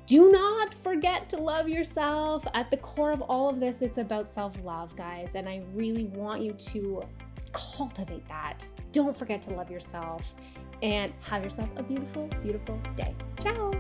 Do 0.08 0.32
not 0.32 0.74
forget 0.74 1.30
to 1.30 1.38
love 1.38 1.70
yourself. 1.70 2.44
At 2.56 2.72
the 2.72 2.78
core 2.78 3.12
of 3.12 3.22
all 3.22 3.48
of 3.48 3.60
this, 3.60 3.84
it's 3.84 4.00
about 4.00 4.34
self 4.34 4.58
love, 4.64 4.96
guys. 4.96 5.36
And 5.36 5.48
I 5.48 5.62
really 5.76 6.06
want 6.06 6.42
you 6.42 6.54
to 6.54 7.04
cultivate 7.52 8.28
that. 8.28 8.68
Don't 8.92 9.16
forget 9.16 9.42
to 9.44 9.52
love 9.52 9.70
yourself 9.70 10.34
and 10.82 11.14
have 11.22 11.44
yourself 11.44 11.70
a 11.78 11.84
beautiful, 11.84 12.28
beautiful 12.42 12.82
day. 12.98 13.14
Ciao. 13.40 13.72